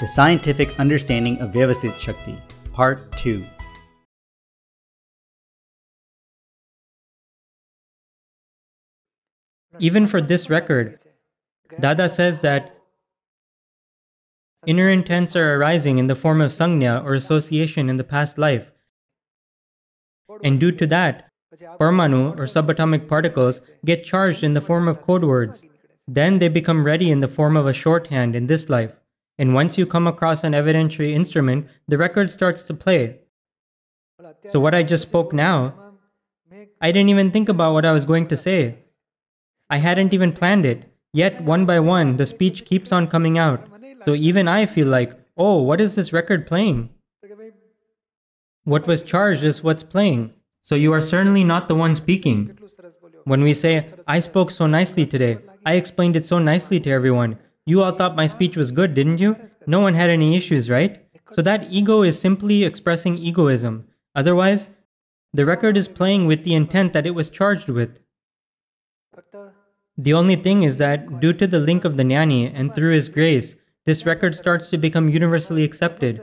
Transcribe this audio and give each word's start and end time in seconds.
The 0.00 0.06
Scientific 0.06 0.78
Understanding 0.78 1.40
of 1.40 1.50
Vyavasthit 1.50 1.98
Shakti, 1.98 2.40
Part 2.72 3.10
2. 3.18 3.44
Even 9.80 10.06
for 10.06 10.20
this 10.20 10.48
record, 10.48 11.00
Dada 11.80 12.08
says 12.08 12.38
that 12.40 12.76
inner 14.66 14.88
intents 14.88 15.34
are 15.34 15.56
arising 15.56 15.98
in 15.98 16.06
the 16.06 16.14
form 16.14 16.40
of 16.40 16.52
sangnya 16.52 17.04
or 17.04 17.14
association 17.14 17.90
in 17.90 17.96
the 17.96 18.04
past 18.04 18.38
life. 18.38 18.70
And 20.44 20.60
due 20.60 20.70
to 20.70 20.86
that, 20.86 21.28
Parmanu 21.80 22.38
or 22.38 22.44
subatomic 22.44 23.08
particles 23.08 23.62
get 23.84 24.04
charged 24.04 24.44
in 24.44 24.54
the 24.54 24.60
form 24.60 24.86
of 24.86 25.02
code 25.02 25.24
words. 25.24 25.64
Then 26.06 26.38
they 26.38 26.48
become 26.48 26.84
ready 26.84 27.10
in 27.10 27.18
the 27.18 27.26
form 27.26 27.56
of 27.56 27.66
a 27.66 27.72
shorthand 27.72 28.36
in 28.36 28.46
this 28.46 28.68
life. 28.68 28.92
And 29.38 29.54
once 29.54 29.78
you 29.78 29.86
come 29.86 30.06
across 30.08 30.42
an 30.42 30.52
evidentiary 30.52 31.12
instrument, 31.12 31.68
the 31.86 31.96
record 31.96 32.30
starts 32.30 32.62
to 32.62 32.74
play. 32.74 33.20
So, 34.46 34.58
what 34.58 34.74
I 34.74 34.82
just 34.82 35.02
spoke 35.02 35.32
now, 35.32 35.74
I 36.80 36.90
didn't 36.90 37.08
even 37.08 37.30
think 37.30 37.48
about 37.48 37.72
what 37.72 37.84
I 37.84 37.92
was 37.92 38.04
going 38.04 38.26
to 38.28 38.36
say. 38.36 38.78
I 39.70 39.76
hadn't 39.76 40.12
even 40.12 40.32
planned 40.32 40.66
it. 40.66 40.92
Yet, 41.12 41.40
one 41.42 41.66
by 41.66 41.78
one, 41.78 42.16
the 42.16 42.26
speech 42.26 42.64
keeps 42.64 42.90
on 42.90 43.06
coming 43.06 43.38
out. 43.38 43.66
So, 44.04 44.14
even 44.14 44.48
I 44.48 44.66
feel 44.66 44.88
like, 44.88 45.12
oh, 45.36 45.62
what 45.62 45.80
is 45.80 45.94
this 45.94 46.12
record 46.12 46.46
playing? 46.46 46.90
What 48.64 48.86
was 48.86 49.02
charged 49.02 49.44
is 49.44 49.62
what's 49.62 49.82
playing. 49.82 50.32
So, 50.62 50.74
you 50.74 50.92
are 50.92 51.00
certainly 51.00 51.44
not 51.44 51.68
the 51.68 51.76
one 51.76 51.94
speaking. 51.94 52.58
When 53.24 53.42
we 53.42 53.54
say, 53.54 53.86
I 54.06 54.20
spoke 54.20 54.50
so 54.50 54.66
nicely 54.66 55.06
today, 55.06 55.38
I 55.64 55.74
explained 55.74 56.16
it 56.16 56.24
so 56.24 56.38
nicely 56.38 56.80
to 56.80 56.90
everyone. 56.90 57.38
You 57.68 57.82
all 57.82 57.92
thought 57.92 58.16
my 58.16 58.26
speech 58.26 58.56
was 58.56 58.70
good, 58.70 58.94
didn't 58.94 59.18
you? 59.18 59.36
No 59.66 59.80
one 59.80 59.92
had 59.92 60.08
any 60.08 60.34
issues, 60.34 60.70
right? 60.70 61.04
So 61.32 61.42
that 61.42 61.70
ego 61.70 62.00
is 62.00 62.18
simply 62.18 62.64
expressing 62.64 63.18
egoism. 63.18 63.86
Otherwise, 64.14 64.70
the 65.34 65.44
record 65.44 65.76
is 65.76 65.86
playing 65.86 66.24
with 66.24 66.44
the 66.44 66.54
intent 66.54 66.94
that 66.94 67.04
it 67.04 67.10
was 67.10 67.28
charged 67.28 67.68
with. 67.68 67.98
The 69.98 70.14
only 70.14 70.36
thing 70.36 70.62
is 70.62 70.78
that, 70.78 71.20
due 71.20 71.34
to 71.34 71.46
the 71.46 71.60
link 71.60 71.84
of 71.84 71.98
the 71.98 72.04
Gnani 72.04 72.50
and 72.54 72.74
through 72.74 72.94
his 72.94 73.10
grace, 73.10 73.54
this 73.84 74.06
record 74.06 74.34
starts 74.34 74.70
to 74.70 74.78
become 74.78 75.10
universally 75.10 75.62
accepted. 75.62 76.22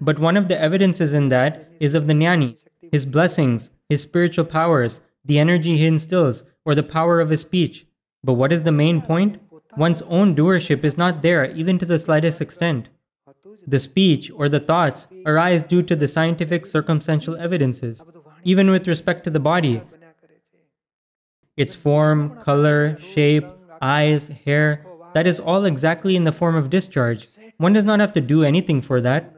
But 0.00 0.18
one 0.18 0.36
of 0.36 0.48
the 0.48 0.60
evidences 0.60 1.14
in 1.14 1.28
that 1.28 1.70
is 1.78 1.94
of 1.94 2.08
the 2.08 2.14
Gnani, 2.14 2.56
his 2.90 3.06
blessings, 3.06 3.70
his 3.88 4.02
spiritual 4.02 4.46
powers, 4.46 5.00
the 5.24 5.38
energy 5.38 5.76
he 5.76 5.86
instills, 5.86 6.42
or 6.64 6.74
the 6.74 6.82
power 6.82 7.20
of 7.20 7.30
his 7.30 7.42
speech. 7.42 7.86
But 8.24 8.32
what 8.32 8.52
is 8.52 8.62
the 8.64 8.72
main 8.72 9.00
point? 9.00 9.38
One's 9.76 10.02
own 10.02 10.34
doership 10.36 10.84
is 10.84 10.98
not 10.98 11.22
there 11.22 11.50
even 11.52 11.78
to 11.78 11.86
the 11.86 11.98
slightest 11.98 12.40
extent. 12.40 12.88
The 13.66 13.78
speech 13.78 14.30
or 14.34 14.48
the 14.48 14.60
thoughts 14.60 15.06
arise 15.24 15.62
due 15.62 15.82
to 15.82 15.96
the 15.96 16.08
scientific 16.08 16.66
circumstantial 16.66 17.36
evidences, 17.36 18.04
even 18.44 18.70
with 18.70 18.88
respect 18.88 19.24
to 19.24 19.30
the 19.30 19.40
body. 19.40 19.82
Its 21.56 21.74
form, 21.74 22.40
color, 22.40 22.98
shape, 23.00 23.46
eyes, 23.80 24.28
hair, 24.44 24.84
that 25.14 25.26
is 25.26 25.38
all 25.38 25.64
exactly 25.64 26.16
in 26.16 26.24
the 26.24 26.32
form 26.32 26.56
of 26.56 26.70
discharge. 26.70 27.28
One 27.58 27.72
does 27.72 27.84
not 27.84 28.00
have 28.00 28.12
to 28.14 28.20
do 28.20 28.44
anything 28.44 28.80
for 28.80 29.00
that. 29.00 29.34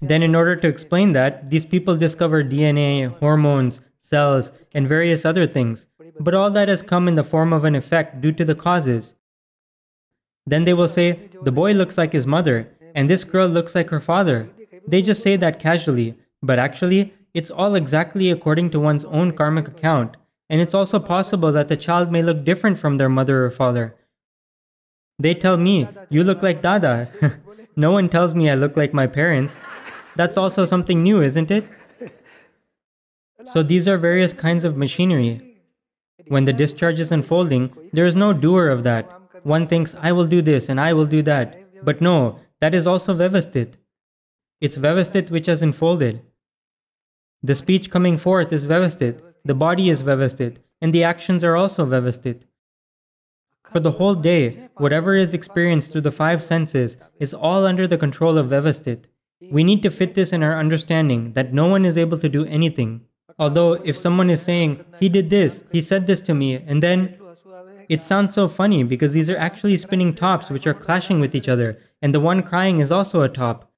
Then, 0.00 0.22
in 0.22 0.34
order 0.34 0.56
to 0.56 0.68
explain 0.68 1.12
that, 1.12 1.50
these 1.50 1.64
people 1.64 1.96
discover 1.96 2.42
DNA, 2.42 3.16
hormones, 3.18 3.80
cells, 4.00 4.52
and 4.72 4.88
various 4.88 5.24
other 5.24 5.46
things. 5.46 5.86
But 6.20 6.34
all 6.34 6.50
that 6.50 6.68
has 6.68 6.82
come 6.82 7.08
in 7.08 7.14
the 7.14 7.24
form 7.24 7.52
of 7.52 7.64
an 7.64 7.74
effect 7.74 8.20
due 8.20 8.32
to 8.32 8.44
the 8.44 8.54
causes. 8.54 9.14
Then 10.46 10.64
they 10.64 10.74
will 10.74 10.88
say, 10.88 11.30
the 11.42 11.52
boy 11.52 11.72
looks 11.72 11.96
like 11.96 12.12
his 12.12 12.26
mother, 12.26 12.68
and 12.94 13.08
this 13.08 13.24
girl 13.24 13.48
looks 13.48 13.74
like 13.74 13.90
her 13.90 14.00
father. 14.00 14.50
They 14.86 15.02
just 15.02 15.22
say 15.22 15.36
that 15.36 15.60
casually, 15.60 16.16
but 16.42 16.58
actually, 16.58 17.14
it's 17.32 17.50
all 17.50 17.74
exactly 17.74 18.30
according 18.30 18.70
to 18.70 18.80
one's 18.80 19.04
own 19.06 19.32
karmic 19.32 19.68
account, 19.68 20.16
and 20.50 20.60
it's 20.60 20.74
also 20.74 20.98
possible 21.00 21.50
that 21.52 21.68
the 21.68 21.76
child 21.76 22.12
may 22.12 22.22
look 22.22 22.44
different 22.44 22.78
from 22.78 22.98
their 22.98 23.08
mother 23.08 23.44
or 23.44 23.50
father. 23.50 23.96
They 25.18 25.34
tell 25.34 25.56
me, 25.56 25.88
You 26.10 26.24
look 26.24 26.42
like 26.42 26.60
Dada. 26.60 27.10
no 27.76 27.92
one 27.92 28.08
tells 28.08 28.34
me 28.34 28.50
I 28.50 28.54
look 28.54 28.76
like 28.76 28.92
my 28.92 29.06
parents. 29.06 29.56
That's 30.16 30.36
also 30.36 30.64
something 30.64 31.02
new, 31.02 31.22
isn't 31.22 31.50
it? 31.50 31.64
So 33.52 33.62
these 33.62 33.86
are 33.88 33.98
various 33.98 34.32
kinds 34.32 34.64
of 34.64 34.76
machinery. 34.76 35.53
When 36.28 36.44
the 36.44 36.52
discharge 36.52 37.00
is 37.00 37.12
unfolding, 37.12 37.74
there 37.92 38.06
is 38.06 38.16
no 38.16 38.32
doer 38.32 38.68
of 38.68 38.84
that. 38.84 39.10
One 39.42 39.66
thinks, 39.66 39.94
I 40.00 40.12
will 40.12 40.26
do 40.26 40.40
this 40.40 40.68
and 40.68 40.80
I 40.80 40.92
will 40.92 41.06
do 41.06 41.22
that. 41.22 41.84
But 41.84 42.00
no, 42.00 42.40
that 42.60 42.74
is 42.74 42.86
also 42.86 43.14
Vyavasthit. 43.14 43.74
It's 44.60 44.78
Vyavasthit 44.78 45.30
which 45.30 45.46
has 45.46 45.62
unfolded. 45.62 46.22
The 47.42 47.54
speech 47.54 47.90
coming 47.90 48.16
forth 48.16 48.52
is 48.52 48.64
Vyavasthit, 48.64 49.20
the 49.44 49.54
body 49.54 49.90
is 49.90 50.02
Vyavasthit, 50.02 50.56
and 50.80 50.94
the 50.94 51.04
actions 51.04 51.44
are 51.44 51.56
also 51.56 51.84
Vyavasthit. 51.84 52.42
For 53.70 53.80
the 53.80 53.92
whole 53.92 54.14
day, 54.14 54.68
whatever 54.76 55.14
is 55.14 55.34
experienced 55.34 55.92
through 55.92 56.02
the 56.02 56.12
five 56.12 56.42
senses 56.42 56.96
is 57.18 57.34
all 57.34 57.66
under 57.66 57.86
the 57.86 57.98
control 57.98 58.38
of 58.38 58.48
Vyavasthit. 58.48 59.04
We 59.50 59.64
need 59.64 59.82
to 59.82 59.90
fit 59.90 60.14
this 60.14 60.32
in 60.32 60.42
our 60.42 60.58
understanding 60.58 61.34
that 61.34 61.52
no 61.52 61.66
one 61.66 61.84
is 61.84 61.98
able 61.98 62.18
to 62.18 62.28
do 62.28 62.46
anything. 62.46 63.02
Although, 63.38 63.74
if 63.84 63.98
someone 63.98 64.30
is 64.30 64.42
saying, 64.42 64.84
he 65.00 65.08
did 65.08 65.30
this, 65.30 65.64
he 65.72 65.82
said 65.82 66.06
this 66.06 66.20
to 66.22 66.34
me, 66.34 66.54
and 66.54 66.82
then 66.82 67.18
it 67.88 68.04
sounds 68.04 68.34
so 68.34 68.48
funny 68.48 68.82
because 68.84 69.12
these 69.12 69.28
are 69.28 69.36
actually 69.36 69.76
spinning 69.76 70.14
tops 70.14 70.50
which 70.50 70.66
are 70.66 70.74
clashing 70.74 71.20
with 71.20 71.34
each 71.34 71.48
other, 71.48 71.78
and 72.00 72.14
the 72.14 72.20
one 72.20 72.42
crying 72.42 72.80
is 72.80 72.92
also 72.92 73.22
a 73.22 73.28
top. 73.28 73.70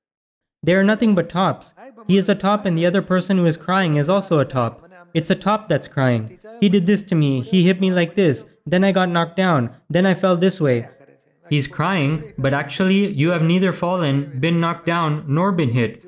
They 0.62 0.74
are 0.74 0.84
nothing 0.84 1.14
but 1.14 1.28
tops. 1.28 1.74
He 2.06 2.18
is 2.18 2.28
a 2.28 2.34
top, 2.34 2.66
and 2.66 2.76
the 2.76 2.86
other 2.86 3.02
person 3.02 3.38
who 3.38 3.46
is 3.46 3.56
crying 3.56 3.96
is 3.96 4.08
also 4.08 4.38
a 4.38 4.44
top. 4.44 4.88
It's 5.14 5.30
a 5.30 5.34
top 5.34 5.68
that's 5.68 5.88
crying. 5.88 6.38
He 6.60 6.68
did 6.68 6.86
this 6.86 7.02
to 7.04 7.14
me, 7.14 7.40
he 7.40 7.64
hit 7.64 7.80
me 7.80 7.90
like 7.90 8.14
this, 8.14 8.44
then 8.66 8.84
I 8.84 8.92
got 8.92 9.08
knocked 9.08 9.36
down, 9.36 9.74
then 9.88 10.04
I 10.04 10.14
fell 10.14 10.36
this 10.36 10.60
way. 10.60 10.88
He's 11.48 11.66
crying, 11.66 12.32
but 12.36 12.52
actually, 12.52 13.12
you 13.12 13.30
have 13.30 13.42
neither 13.42 13.72
fallen, 13.72 14.38
been 14.40 14.60
knocked 14.60 14.86
down, 14.86 15.24
nor 15.28 15.52
been 15.52 15.70
hit. 15.70 16.04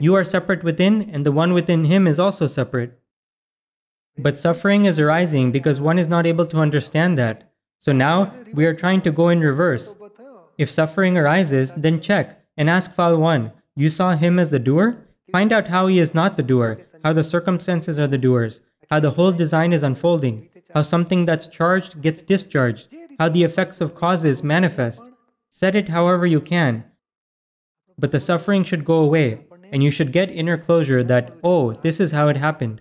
You 0.00 0.14
are 0.14 0.24
separate 0.24 0.64
within, 0.64 1.10
and 1.10 1.26
the 1.26 1.32
one 1.32 1.52
within 1.52 1.84
him 1.84 2.06
is 2.06 2.18
also 2.18 2.46
separate. 2.46 2.98
But 4.18 4.36
suffering 4.36 4.84
is 4.84 4.98
arising 4.98 5.52
because 5.52 5.80
one 5.80 5.98
is 5.98 6.08
not 6.08 6.26
able 6.26 6.46
to 6.46 6.58
understand 6.58 7.16
that. 7.18 7.50
So 7.78 7.92
now 7.92 8.34
we 8.52 8.66
are 8.66 8.74
trying 8.74 9.02
to 9.02 9.10
go 9.10 9.28
in 9.28 9.40
reverse. 9.40 9.96
If 10.58 10.70
suffering 10.70 11.16
arises, 11.16 11.72
then 11.76 12.00
check 12.00 12.40
and 12.56 12.68
ask 12.68 12.94
file 12.94 13.18
1 13.18 13.52
You 13.74 13.90
saw 13.90 14.14
him 14.14 14.38
as 14.38 14.50
the 14.50 14.58
doer? 14.58 14.98
Find 15.30 15.52
out 15.52 15.68
how 15.68 15.86
he 15.86 15.98
is 15.98 16.14
not 16.14 16.36
the 16.36 16.42
doer, 16.42 16.80
how 17.02 17.12
the 17.12 17.24
circumstances 17.24 17.98
are 17.98 18.06
the 18.06 18.18
doers, 18.18 18.60
how 18.90 19.00
the 19.00 19.12
whole 19.12 19.32
design 19.32 19.72
is 19.72 19.82
unfolding, 19.82 20.48
how 20.74 20.82
something 20.82 21.24
that's 21.24 21.46
charged 21.46 22.02
gets 22.02 22.20
discharged, 22.20 22.94
how 23.18 23.30
the 23.30 23.42
effects 23.42 23.80
of 23.80 23.94
causes 23.94 24.42
manifest. 24.42 25.02
Set 25.48 25.74
it 25.74 25.88
however 25.88 26.26
you 26.26 26.40
can. 26.40 26.84
But 27.98 28.12
the 28.12 28.20
suffering 28.20 28.64
should 28.64 28.84
go 28.84 28.98
away, 28.98 29.46
and 29.72 29.82
you 29.82 29.90
should 29.90 30.12
get 30.12 30.30
inner 30.30 30.56
closure 30.56 31.02
that, 31.02 31.32
oh, 31.42 31.72
this 31.72 31.98
is 31.98 32.12
how 32.12 32.28
it 32.28 32.36
happened. 32.36 32.80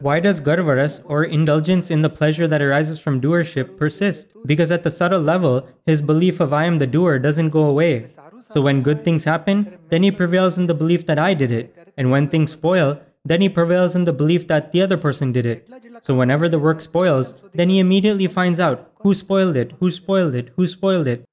Why 0.00 0.20
does 0.20 0.40
garvaras, 0.40 1.00
or 1.06 1.24
indulgence 1.24 1.90
in 1.90 2.02
the 2.02 2.10
pleasure 2.10 2.46
that 2.46 2.62
arises 2.62 3.00
from 3.00 3.20
doership, 3.20 3.76
persist? 3.78 4.28
Because 4.46 4.70
at 4.70 4.82
the 4.82 4.90
subtle 4.90 5.20
level, 5.20 5.66
his 5.86 6.02
belief 6.02 6.38
of 6.38 6.52
I 6.52 6.66
am 6.66 6.78
the 6.78 6.86
doer 6.86 7.18
doesn't 7.18 7.50
go 7.50 7.64
away. 7.64 8.06
So 8.48 8.60
when 8.60 8.82
good 8.82 9.04
things 9.04 9.24
happen, 9.24 9.78
then 9.88 10.02
he 10.02 10.10
prevails 10.10 10.56
in 10.56 10.66
the 10.66 10.74
belief 10.74 11.06
that 11.06 11.18
I 11.18 11.34
did 11.34 11.50
it. 11.50 11.74
And 11.96 12.10
when 12.10 12.28
things 12.28 12.52
spoil, 12.52 13.00
then 13.24 13.40
he 13.40 13.48
prevails 13.48 13.96
in 13.96 14.04
the 14.04 14.12
belief 14.12 14.46
that 14.46 14.72
the 14.72 14.82
other 14.82 14.96
person 14.96 15.32
did 15.32 15.44
it. 15.44 15.68
So 16.00 16.14
whenever 16.14 16.48
the 16.48 16.58
work 16.58 16.80
spoils, 16.80 17.34
then 17.52 17.68
he 17.68 17.78
immediately 17.80 18.28
finds 18.28 18.60
out 18.60 18.90
who 19.00 19.14
spoiled 19.14 19.56
it, 19.56 19.72
who 19.80 19.90
spoiled 19.90 20.34
it, 20.34 20.50
who 20.56 20.66
spoiled 20.66 21.08
it. 21.08 21.24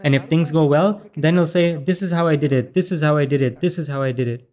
And 0.00 0.14
if 0.14 0.24
things 0.24 0.50
go 0.50 0.64
well, 0.64 1.02
then 1.16 1.34
he'll 1.34 1.46
say, 1.46 1.76
This 1.76 2.02
is 2.02 2.10
how 2.10 2.26
I 2.26 2.36
did 2.36 2.52
it, 2.52 2.74
this 2.74 2.90
is 2.90 3.02
how 3.02 3.16
I 3.16 3.24
did 3.24 3.42
it, 3.42 3.60
this 3.60 3.78
is 3.78 3.88
how 3.88 4.02
I 4.02 4.12
did 4.12 4.28
it. 4.28 4.48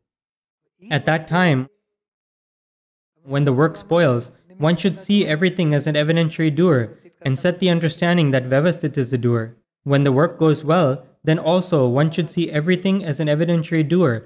At 0.92 1.06
that 1.06 1.28
time, 1.28 1.70
when 3.24 3.46
the 3.46 3.54
work 3.54 3.78
spoils, 3.78 4.32
one 4.58 4.76
should 4.76 5.00
see 5.00 5.26
everything 5.26 5.74
as 5.74 5.88
an 5.88 5.96
evidentiary 5.96 6.54
doer 6.54 6.94
and 7.22 7.38
set 7.38 7.60
the 7.60 7.70
understanding 7.70 8.32
that 8.32 8.50
Vyavasthit 8.50 8.98
is 8.98 9.12
the 9.12 9.18
doer. 9.18 9.56
When 9.84 10.04
the 10.04 10.12
work 10.12 10.38
goes 10.38 10.64
well, 10.64 11.06
then 11.24 11.40
also 11.40 11.88
one 11.88 12.12
should 12.12 12.30
see 12.30 12.52
everything 12.52 13.04
as 13.04 13.20
an 13.20 13.28
evidentiary 13.28 13.88
doer 13.88 14.26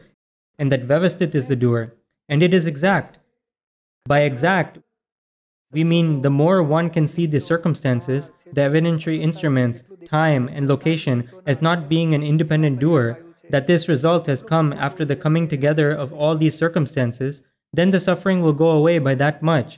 and 0.57 0.71
that 0.71 0.87
Vyavasthit 0.87 1.35
is 1.35 1.47
the 1.47 1.55
doer. 1.55 1.93
And 2.29 2.41
it 2.41 2.53
is 2.53 2.67
exact. 2.67 3.19
By 4.05 4.21
exact, 4.21 4.79
we 5.73 5.83
mean 5.83 6.21
the 6.21 6.29
more 6.29 6.63
one 6.63 6.89
can 6.89 7.07
see 7.07 7.25
the 7.25 7.39
circumstances, 7.39 8.31
the 8.51 8.61
evidentiary 8.61 9.21
instruments, 9.21 9.83
time, 10.07 10.47
and 10.47 10.67
location 10.67 11.29
as 11.45 11.61
not 11.61 11.89
being 11.89 12.13
an 12.13 12.23
independent 12.23 12.79
doer, 12.79 13.19
that 13.49 13.67
this 13.67 13.89
result 13.89 14.27
has 14.27 14.41
come 14.41 14.71
after 14.73 15.03
the 15.03 15.15
coming 15.15 15.47
together 15.47 15.91
of 15.91 16.13
all 16.13 16.35
these 16.35 16.57
circumstances 16.57 17.43
then 17.73 17.89
the 17.89 17.99
suffering 17.99 18.41
will 18.41 18.53
go 18.53 18.69
away 18.69 18.99
by 18.99 19.15
that 19.15 19.41
much. 19.41 19.77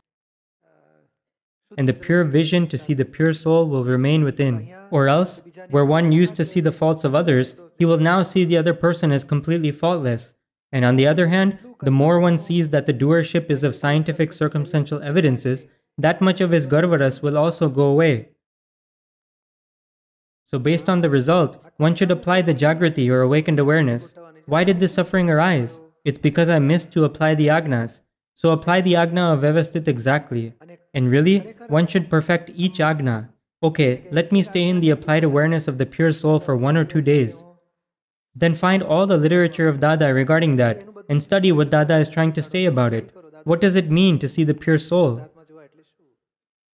and 1.78 1.88
the 1.90 1.94
pure 1.94 2.24
vision 2.24 2.68
to 2.68 2.78
see 2.78 2.94
the 2.94 3.04
pure 3.04 3.34
soul 3.34 3.68
will 3.68 3.84
remain 3.84 4.24
within. 4.24 4.72
Or 4.92 5.08
else, 5.10 5.42
where 5.72 5.84
one 5.84 6.12
used 6.12 6.36
to 6.36 6.46
see 6.46 6.62
the 6.62 6.72
faults 6.72 7.04
of 7.04 7.16
others, 7.16 7.56
he 7.78 7.86
will 7.86 7.98
now 7.98 8.24
see 8.24 8.46
the 8.46 8.56
other 8.56 8.74
person 8.74 9.12
as 9.12 9.24
completely 9.24 9.72
faultless. 9.72 10.34
And 10.72 10.86
on 10.86 10.96
the 10.96 11.08
other 11.08 11.28
hand, 11.28 11.58
the 11.82 11.92
more 11.92 12.20
one 12.20 12.38
sees 12.38 12.70
that 12.70 12.86
the 12.86 12.94
doership 12.94 13.50
is 13.50 13.64
of 13.64 13.76
scientific 13.76 14.32
circumstantial 14.32 15.02
evidences, 15.02 15.68
that 15.98 16.22
much 16.22 16.42
of 16.42 16.52
his 16.52 16.68
garvaras 16.68 17.22
will 17.22 17.38
also 17.38 17.70
go 17.70 17.86
away. 17.86 18.30
So, 20.44 20.60
based 20.60 20.90
on 20.90 21.02
the 21.02 21.10
result, 21.10 21.64
one 21.78 21.96
should 21.96 22.12
apply 22.12 22.42
the 22.42 22.54
Jagrati 22.54 23.10
or 23.10 23.22
awakened 23.22 23.60
awareness. 23.60 24.14
Why 24.46 24.64
did 24.64 24.80
this 24.80 24.94
suffering 24.94 25.30
arise? 25.30 25.80
It's 26.04 26.20
because 26.20 26.50
I 26.50 26.60
missed 26.60 26.92
to 26.94 27.04
apply 27.04 27.36
the 27.36 27.48
agnas. 27.48 28.02
So, 28.36 28.52
apply 28.52 28.82
the 28.82 28.96
agna 28.96 29.34
of 29.34 29.40
Vyavasthit 29.42 29.88
exactly. 29.88 30.54
And 30.94 31.10
really, 31.10 31.56
one 31.68 31.88
should 31.88 32.10
perfect 32.10 32.52
each 32.56 32.80
agna. 32.80 33.30
Okay, 33.64 34.04
let 34.12 34.32
me 34.32 34.44
stay 34.44 34.70
in 34.70 34.82
the 34.82 34.92
applied 34.92 35.24
awareness 35.24 35.68
of 35.68 35.78
the 35.78 35.86
pure 35.86 36.14
soul 36.14 36.40
for 36.40 36.56
one 36.56 36.78
or 36.78 36.86
two 36.86 37.02
days. 37.02 37.44
Then 38.36 38.54
find 38.54 38.84
all 38.84 39.08
the 39.08 39.18
literature 39.18 39.68
of 39.68 39.80
Dada 39.80 40.14
regarding 40.14 40.58
that 40.58 40.86
and 41.10 41.24
study 41.24 41.52
what 41.52 41.72
Dada 41.72 41.98
is 41.98 42.10
trying 42.10 42.34
to 42.34 42.44
say 42.44 42.66
about 42.66 42.94
it. 42.94 43.10
What 43.46 43.62
does 43.62 43.76
it 43.76 43.90
mean 43.90 44.20
to 44.20 44.30
see 44.30 44.44
the 44.44 44.54
pure 44.54 44.78
soul? 44.78 45.28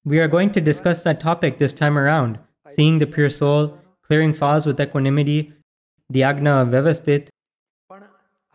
We 0.03 0.17
are 0.19 0.27
going 0.27 0.51
to 0.53 0.61
discuss 0.61 1.03
that 1.03 1.19
topic 1.19 1.59
this 1.59 1.73
time 1.73 1.95
around 1.95 2.39
seeing 2.67 2.97
the 2.97 3.05
pure 3.05 3.29
soul, 3.29 3.77
clearing 4.01 4.33
flaws 4.33 4.65
with 4.65 4.79
equanimity, 4.79 5.53
the 6.09 6.23
Agna 6.23 6.61
of 6.61 6.69
Vyavasthit. 6.69 7.27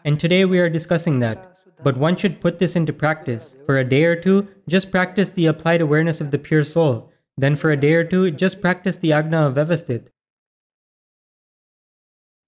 And 0.05 0.19
today 0.19 0.45
we 0.45 0.59
are 0.59 0.69
discussing 0.69 1.21
that. 1.21 1.57
But 1.85 1.99
one 1.99 2.17
should 2.17 2.41
put 2.41 2.59
this 2.59 2.75
into 2.75 2.93
practice. 2.93 3.57
For 3.65 3.79
a 3.79 3.89
day 3.89 4.05
or 4.07 4.17
two, 4.17 4.49
just 4.69 4.91
practice 4.91 5.29
the 5.29 5.47
applied 5.47 5.81
awareness 5.81 6.21
of 6.21 6.33
the 6.33 6.39
pure 6.39 6.65
soul. 6.65 7.13
Then 7.37 7.55
for 7.55 7.71
a 7.71 7.77
day 7.77 7.93
or 7.93 8.03
two, 8.03 8.33
just 8.33 8.61
practice 8.61 8.97
the 8.97 9.13
Agna 9.13 9.47
of 9.47 9.55
Vyavasthit. 9.55 10.09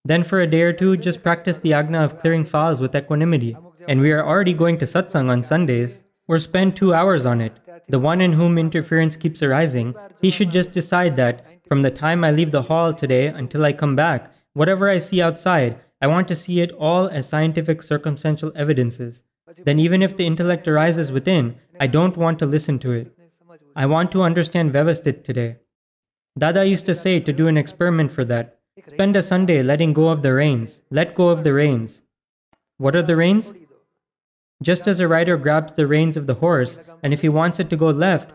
Then 0.04 0.24
for 0.24 0.40
a 0.40 0.46
day 0.46 0.62
or 0.62 0.72
two, 0.72 0.96
just 0.96 1.22
practice 1.22 1.58
the 1.58 1.72
Agna 1.72 2.02
of 2.02 2.18
clearing 2.18 2.44
flaws 2.44 2.80
with 2.80 2.96
equanimity. 2.96 3.56
And 3.86 4.00
we 4.00 4.10
are 4.10 4.26
already 4.26 4.54
going 4.54 4.78
to 4.78 4.86
satsang 4.86 5.30
on 5.30 5.44
Sundays, 5.44 6.02
or 6.26 6.40
spend 6.40 6.76
two 6.76 6.92
hours 6.92 7.24
on 7.24 7.40
it. 7.40 7.52
The 7.88 7.98
one 7.98 8.20
in 8.20 8.34
whom 8.34 8.58
interference 8.58 9.16
keeps 9.16 9.42
arising, 9.42 9.94
he 10.20 10.30
should 10.30 10.50
just 10.50 10.72
decide 10.72 11.16
that 11.16 11.44
from 11.66 11.82
the 11.82 11.90
time 11.90 12.22
I 12.22 12.30
leave 12.30 12.50
the 12.50 12.62
hall 12.62 12.92
today 12.92 13.28
until 13.28 13.64
I 13.64 13.72
come 13.72 13.96
back, 13.96 14.32
whatever 14.52 14.88
I 14.88 14.98
see 14.98 15.22
outside, 15.22 15.80
I 16.00 16.06
want 16.06 16.28
to 16.28 16.36
see 16.36 16.60
it 16.60 16.72
all 16.72 17.08
as 17.08 17.28
scientific 17.28 17.82
circumstantial 17.82 18.52
evidences. 18.54 19.22
Then, 19.64 19.78
even 19.78 20.02
if 20.02 20.16
the 20.16 20.26
intellect 20.26 20.68
arises 20.68 21.10
within, 21.10 21.56
I 21.80 21.86
don't 21.86 22.16
want 22.16 22.38
to 22.40 22.46
listen 22.46 22.78
to 22.80 22.92
it. 22.92 23.12
I 23.74 23.86
want 23.86 24.12
to 24.12 24.22
understand 24.22 24.72
Vyavasthit 24.72 25.24
today. 25.24 25.56
Dada 26.38 26.66
used 26.66 26.86
to 26.86 26.94
say 26.94 27.20
to 27.20 27.32
do 27.32 27.48
an 27.48 27.56
experiment 27.56 28.12
for 28.12 28.24
that. 28.26 28.58
Spend 28.86 29.16
a 29.16 29.22
Sunday 29.22 29.62
letting 29.62 29.92
go 29.92 30.08
of 30.08 30.22
the 30.22 30.32
reins. 30.32 30.82
Let 30.90 31.14
go 31.14 31.28
of 31.30 31.42
the 31.42 31.52
reins. 31.52 32.02
What 32.76 32.94
are 32.94 33.02
the 33.02 33.16
reins? 33.16 33.54
Just 34.62 34.88
as 34.88 34.98
a 34.98 35.08
rider 35.08 35.36
grabs 35.36 35.72
the 35.72 35.86
reins 35.86 36.16
of 36.16 36.26
the 36.26 36.34
horse, 36.34 36.80
and 37.02 37.12
if 37.12 37.20
he 37.20 37.28
wants 37.28 37.60
it 37.60 37.70
to 37.70 37.76
go 37.76 37.90
left, 37.90 38.32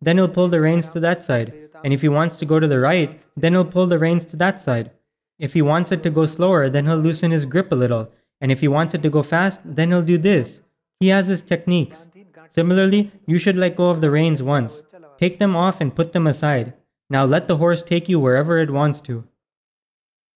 then 0.00 0.16
he'll 0.16 0.28
pull 0.28 0.48
the 0.48 0.60
reins 0.60 0.88
to 0.88 1.00
that 1.00 1.22
side. 1.22 1.68
And 1.84 1.92
if 1.92 2.02
he 2.02 2.08
wants 2.08 2.36
to 2.38 2.46
go 2.46 2.58
to 2.58 2.66
the 2.66 2.80
right, 2.80 3.20
then 3.36 3.52
he'll 3.52 3.64
pull 3.64 3.86
the 3.86 3.98
reins 3.98 4.24
to 4.26 4.36
that 4.36 4.60
side. 4.60 4.90
If 5.38 5.52
he 5.54 5.62
wants 5.62 5.92
it 5.92 6.02
to 6.02 6.10
go 6.10 6.26
slower, 6.26 6.68
then 6.68 6.86
he'll 6.86 6.96
loosen 6.96 7.30
his 7.30 7.46
grip 7.46 7.72
a 7.72 7.76
little. 7.76 8.10
And 8.40 8.50
if 8.50 8.60
he 8.60 8.68
wants 8.68 8.94
it 8.94 9.02
to 9.02 9.10
go 9.10 9.22
fast, 9.22 9.60
then 9.64 9.90
he'll 9.90 10.02
do 10.02 10.18
this. 10.18 10.60
He 10.98 11.08
has 11.08 11.28
his 11.28 11.42
techniques. 11.42 12.08
Similarly, 12.48 13.12
you 13.26 13.38
should 13.38 13.56
let 13.56 13.76
go 13.76 13.90
of 13.90 14.00
the 14.00 14.10
reins 14.10 14.42
once. 14.42 14.82
Take 15.18 15.38
them 15.38 15.54
off 15.54 15.80
and 15.80 15.94
put 15.94 16.12
them 16.12 16.26
aside. 16.26 16.74
Now 17.08 17.24
let 17.24 17.48
the 17.48 17.56
horse 17.56 17.82
take 17.82 18.08
you 18.08 18.18
wherever 18.18 18.58
it 18.58 18.70
wants 18.70 19.00
to. 19.02 19.24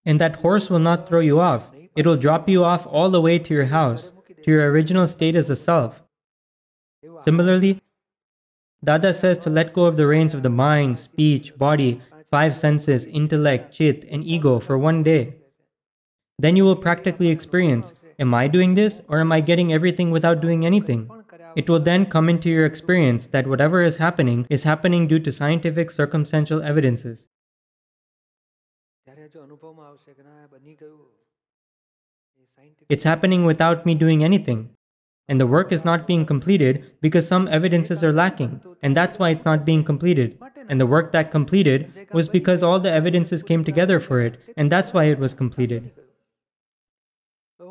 And 0.06 0.20
that 0.20 0.36
horse 0.36 0.70
will 0.70 0.78
not 0.78 1.08
throw 1.08 1.20
you 1.20 1.40
off. 1.40 1.70
It 1.96 2.06
will 2.06 2.16
drop 2.16 2.48
you 2.48 2.64
off 2.64 2.86
all 2.86 3.10
the 3.10 3.20
way 3.20 3.38
to 3.38 3.54
your 3.54 3.66
house, 3.66 4.12
to 4.44 4.50
your 4.50 4.70
original 4.70 5.08
state 5.08 5.34
as 5.34 5.50
a 5.50 5.56
self. 5.56 6.02
Similarly, 7.20 7.80
Dada 8.84 9.14
says 9.14 9.38
to 9.38 9.50
let 9.50 9.72
go 9.72 9.86
of 9.86 9.96
the 9.96 10.06
reins 10.06 10.34
of 10.34 10.42
the 10.42 10.50
mind, 10.50 10.98
speech, 10.98 11.56
body, 11.56 12.02
five 12.30 12.56
senses, 12.56 13.06
intellect, 13.06 13.72
chit, 13.72 14.04
and 14.10 14.22
ego 14.24 14.60
for 14.60 14.76
one 14.76 15.02
day. 15.02 15.36
Then 16.38 16.56
you 16.56 16.64
will 16.64 16.76
practically 16.76 17.28
experience 17.28 17.94
Am 18.18 18.32
I 18.32 18.46
doing 18.46 18.74
this 18.74 19.00
or 19.08 19.18
am 19.18 19.32
I 19.32 19.40
getting 19.40 19.72
everything 19.72 20.10
without 20.10 20.40
doing 20.40 20.64
anything? 20.64 21.10
It 21.56 21.68
will 21.68 21.80
then 21.80 22.06
come 22.06 22.28
into 22.28 22.48
your 22.48 22.64
experience 22.66 23.26
that 23.28 23.46
whatever 23.46 23.82
is 23.82 23.96
happening 23.96 24.46
is 24.50 24.64
happening 24.64 25.08
due 25.08 25.18
to 25.20 25.32
scientific 25.32 25.90
circumstantial 25.90 26.62
evidences. 26.62 27.28
It's 32.88 33.04
happening 33.04 33.44
without 33.44 33.86
me 33.86 33.94
doing 33.94 34.22
anything. 34.22 34.70
And 35.26 35.40
the 35.40 35.46
work 35.46 35.72
is 35.72 35.84
not 35.84 36.06
being 36.06 36.26
completed 36.26 36.92
because 37.00 37.26
some 37.26 37.48
evidences 37.48 38.04
are 38.04 38.12
lacking, 38.12 38.60
and 38.82 38.94
that's 38.94 39.18
why 39.18 39.30
it's 39.30 39.44
not 39.44 39.64
being 39.64 39.82
completed. 39.82 40.38
And 40.68 40.78
the 40.78 40.86
work 40.86 41.12
that 41.12 41.30
completed 41.30 42.08
was 42.12 42.28
because 42.28 42.62
all 42.62 42.78
the 42.78 42.92
evidences 42.92 43.42
came 43.42 43.64
together 43.64 44.00
for 44.00 44.20
it, 44.20 44.38
and 44.56 44.70
that's 44.70 44.92
why 44.92 45.04
it 45.04 45.18
was 45.18 45.32
completed. 45.32 45.92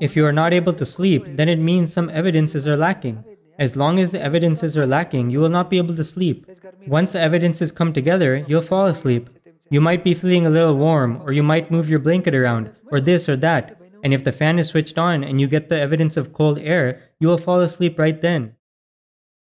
If 0.02 0.16
you 0.16 0.26
are 0.26 0.34
not 0.34 0.52
able 0.52 0.74
to 0.74 0.86
sleep, 0.86 1.24
then 1.28 1.48
it 1.48 1.60
means 1.60 1.94
some 1.94 2.10
evidences 2.10 2.68
are 2.68 2.78
lacking. 2.78 3.24
As 3.60 3.76
long 3.76 4.00
as 4.00 4.12
the 4.12 4.22
evidences 4.22 4.76
are 4.76 4.88
lacking, 4.88 5.30
you 5.30 5.40
will 5.40 5.50
not 5.50 5.70
be 5.70 5.78
able 5.78 5.96
to 5.96 6.04
sleep. 6.04 6.48
Once 6.88 7.12
the 7.12 7.22
evidences 7.22 7.72
come 7.72 7.94
together, 7.94 8.44
you'll 8.48 8.64
fall 8.64 8.88
asleep. 8.88 9.30
You 9.70 9.80
might 9.80 10.04
be 10.04 10.16
feeling 10.16 10.48
a 10.48 10.50
little 10.50 10.76
warm, 10.76 11.22
or 11.22 11.32
you 11.34 11.44
might 11.44 11.70
move 11.70 11.88
your 11.88 12.00
blanket 12.00 12.34
around, 12.34 12.72
or 12.92 13.00
this 13.00 13.30
or 13.30 13.36
that, 13.38 13.78
and 14.04 14.14
if 14.14 14.24
the 14.24 14.34
fan 14.34 14.60
is 14.60 14.68
switched 14.68 14.98
on 14.98 15.24
and 15.24 15.40
you 15.40 15.48
get 15.48 15.70
the 15.70 15.80
evidence 15.80 16.18
of 16.18 16.34
cold 16.34 16.60
air, 16.60 17.02
you 17.20 17.28
will 17.28 17.38
fall 17.38 17.62
asleep 17.62 17.98
right 17.98 18.22
then. 18.22 18.56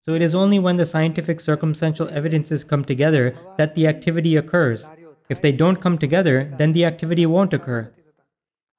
So 0.04 0.14
it 0.14 0.22
is 0.22 0.34
only 0.34 0.58
when 0.58 0.76
the 0.76 0.86
scientific 0.86 1.40
circumstantial 1.40 2.08
evidences 2.08 2.64
come 2.64 2.84
together 2.84 3.36
that 3.58 3.74
the 3.74 3.86
activity 3.86 4.36
occurs. 4.36 4.88
If 5.28 5.40
they 5.40 5.52
don't 5.52 5.80
come 5.80 5.98
together, 5.98 6.52
then 6.58 6.72
the 6.72 6.84
activity 6.84 7.26
won't 7.26 7.52
occur. 7.52 7.92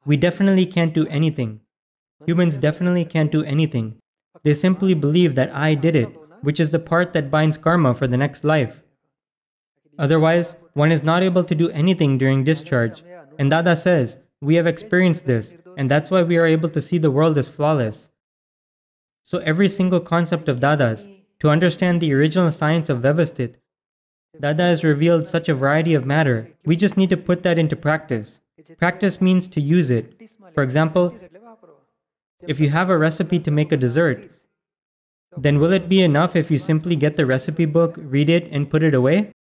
We 0.05 0.17
definitely 0.17 0.65
can't 0.65 0.93
do 0.93 1.07
anything. 1.07 1.61
Humans 2.25 2.57
definitely 2.57 3.05
can't 3.05 3.31
do 3.31 3.43
anything. 3.43 3.95
They 4.43 4.53
simply 4.53 4.93
believe 4.93 5.35
that 5.35 5.53
I 5.53 5.75
did 5.75 5.95
it, 5.95 6.09
which 6.41 6.59
is 6.59 6.69
the 6.69 6.79
part 6.79 7.13
that 7.13 7.31
binds 7.31 7.57
karma 7.57 7.93
for 7.93 8.07
the 8.07 8.17
next 8.17 8.43
life. 8.43 8.81
Otherwise, 9.97 10.55
one 10.73 10.91
is 10.91 11.03
not 11.03 11.23
able 11.23 11.43
to 11.43 11.55
do 11.55 11.69
anything 11.69 12.17
during 12.17 12.43
discharge. 12.43 13.03
And 13.37 13.49
Dada 13.49 13.75
says, 13.75 14.17
we 14.43 14.55
have 14.55 14.67
experienced 14.67 15.25
this, 15.25 15.55
and 15.77 15.89
that's 15.89 16.11
why 16.11 16.21
we 16.21 16.37
are 16.37 16.45
able 16.45 16.69
to 16.69 16.81
see 16.81 16.97
the 16.97 17.11
world 17.11 17.37
as 17.37 17.49
flawless. 17.49 18.09
So, 19.21 19.37
every 19.39 19.69
single 19.69 20.01
concept 20.01 20.49
of 20.49 20.59
Dada's, 20.59 21.07
to 21.39 21.49
understand 21.49 22.01
the 22.01 22.13
original 22.13 22.51
science 22.51 22.89
of 22.89 22.99
Vyavasthit, 22.99 23.55
Dada 24.39 24.63
has 24.63 24.83
revealed 24.83 25.27
such 25.27 25.47
a 25.47 25.55
variety 25.55 25.93
of 25.93 26.05
matter. 26.05 26.51
We 26.65 26.75
just 26.75 26.97
need 26.97 27.09
to 27.11 27.17
put 27.17 27.43
that 27.43 27.57
into 27.57 27.75
practice. 27.75 28.41
Practice 28.77 29.21
means 29.21 29.47
to 29.49 29.61
use 29.61 29.89
it. 29.89 30.29
For 30.53 30.63
example, 30.63 31.15
if 32.45 32.59
you 32.59 32.69
have 32.69 32.89
a 32.89 32.97
recipe 32.97 33.39
to 33.39 33.51
make 33.51 33.71
a 33.71 33.77
dessert, 33.77 34.29
then 35.37 35.59
will 35.59 35.71
it 35.71 35.87
be 35.87 36.01
enough 36.01 36.35
if 36.35 36.51
you 36.51 36.59
simply 36.59 36.95
get 36.95 37.15
the 37.15 37.25
recipe 37.25 37.65
book, 37.65 37.95
read 37.97 38.29
it, 38.29 38.49
and 38.51 38.69
put 38.69 38.83
it 38.83 38.93
away? 38.93 39.31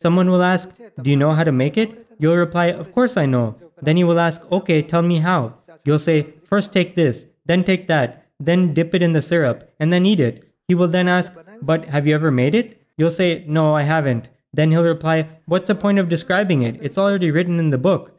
Someone 0.00 0.30
will 0.30 0.42
ask, 0.42 0.70
Do 1.00 1.10
you 1.10 1.16
know 1.16 1.32
how 1.32 1.44
to 1.44 1.52
make 1.52 1.76
it? 1.76 2.06
You'll 2.18 2.36
reply, 2.36 2.66
Of 2.66 2.92
course 2.92 3.16
I 3.16 3.26
know. 3.26 3.56
Then 3.82 3.96
he 3.96 4.04
will 4.04 4.20
ask, 4.20 4.40
Okay, 4.50 4.80
tell 4.80 5.02
me 5.02 5.18
how. 5.18 5.54
You'll 5.84 5.98
say, 5.98 6.34
First 6.44 6.72
take 6.72 6.94
this, 6.94 7.26
then 7.44 7.64
take 7.64 7.88
that, 7.88 8.28
then 8.38 8.72
dip 8.72 8.94
it 8.94 9.02
in 9.02 9.12
the 9.12 9.20
syrup, 9.20 9.68
and 9.80 9.92
then 9.92 10.06
eat 10.06 10.20
it. 10.20 10.48
He 10.68 10.74
will 10.74 10.88
then 10.88 11.08
ask, 11.08 11.34
But 11.60 11.86
have 11.86 12.06
you 12.06 12.14
ever 12.14 12.30
made 12.30 12.54
it? 12.54 12.80
You'll 12.96 13.10
say, 13.10 13.44
No, 13.46 13.74
I 13.74 13.82
haven't. 13.82 14.28
Then 14.54 14.70
he'll 14.70 14.84
reply, 14.84 15.28
What's 15.46 15.68
the 15.68 15.74
point 15.74 15.98
of 15.98 16.08
describing 16.08 16.62
it? 16.62 16.78
It's 16.80 16.96
already 16.96 17.30
written 17.30 17.58
in 17.58 17.70
the 17.70 17.78
book. 17.78 18.18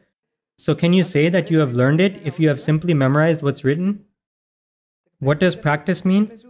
So 0.56 0.74
can 0.74 0.92
you 0.92 1.02
say 1.02 1.28
that 1.30 1.50
you 1.50 1.58
have 1.58 1.72
learned 1.72 2.00
it 2.00 2.20
if 2.24 2.38
you 2.38 2.48
have 2.48 2.60
simply 2.60 2.94
memorized 2.94 3.42
what's 3.42 3.64
written? 3.64 4.04
What 5.18 5.40
does 5.40 5.56
practice 5.56 6.04
mean? 6.04 6.40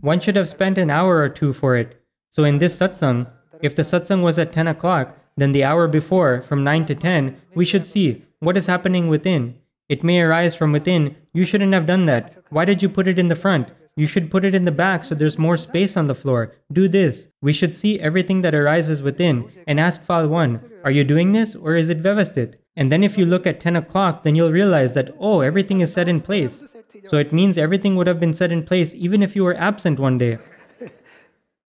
One 0.00 0.20
should 0.20 0.36
have 0.36 0.48
spent 0.48 0.78
an 0.78 0.90
hour 0.90 1.18
or 1.18 1.28
two 1.28 1.52
for 1.52 1.76
it. 1.76 2.00
So 2.30 2.44
in 2.44 2.58
this 2.58 2.76
satsang, 2.76 3.30
if 3.62 3.76
the 3.76 3.82
satsang 3.82 4.22
was 4.22 4.38
at 4.38 4.52
10 4.52 4.66
o'clock, 4.68 5.16
then 5.36 5.52
the 5.52 5.64
hour 5.64 5.88
before, 5.88 6.40
from 6.40 6.64
9 6.64 6.86
to 6.86 6.94
10, 6.94 7.36
we 7.54 7.64
should 7.64 7.86
see 7.86 8.24
what 8.40 8.56
is 8.56 8.66
happening 8.66 9.08
within. 9.08 9.56
It 9.88 10.04
may 10.04 10.20
arise 10.20 10.54
from 10.54 10.72
within. 10.72 11.16
You 11.32 11.44
shouldn't 11.44 11.72
have 11.72 11.86
done 11.86 12.06
that. 12.06 12.36
Why 12.50 12.64
did 12.64 12.82
you 12.82 12.88
put 12.88 13.08
it 13.08 13.18
in 13.18 13.28
the 13.28 13.36
front? 13.36 13.68
You 13.96 14.06
should 14.06 14.30
put 14.30 14.44
it 14.44 14.54
in 14.54 14.64
the 14.64 14.72
back 14.72 15.04
so 15.04 15.14
there's 15.14 15.38
more 15.38 15.56
space 15.56 15.96
on 15.96 16.08
the 16.08 16.14
floor. 16.14 16.54
Do 16.72 16.88
this. 16.88 17.28
We 17.40 17.52
should 17.52 17.76
see 17.76 18.00
everything 18.00 18.40
that 18.42 18.54
arises 18.54 19.02
within 19.02 19.50
and 19.66 19.78
ask 19.78 20.02
File 20.02 20.28
1, 20.28 20.70
are 20.84 20.90
you 20.90 21.04
doing 21.04 21.32
this 21.32 21.54
or 21.54 21.76
is 21.76 21.88
it 21.90 22.02
Vyavasthit? 22.02 22.54
And 22.76 22.90
then 22.90 23.04
if 23.04 23.16
you 23.16 23.24
look 23.24 23.46
at 23.46 23.60
10 23.60 23.76
o'clock, 23.76 24.24
then 24.24 24.34
you'll 24.34 24.50
realize 24.50 24.94
that, 24.94 25.14
oh, 25.20 25.42
everything 25.42 25.80
is 25.80 25.92
set 25.92 26.08
in 26.08 26.20
place. 26.20 26.64
So 27.06 27.18
it 27.18 27.32
means 27.32 27.56
everything 27.56 27.94
would 27.94 28.06
have 28.06 28.18
been 28.18 28.34
set 28.34 28.50
in 28.50 28.64
place 28.64 28.94
even 28.94 29.22
if 29.22 29.36
you 29.36 29.44
were 29.44 29.56
absent 29.56 30.00
one 30.00 30.18
day. 30.18 30.38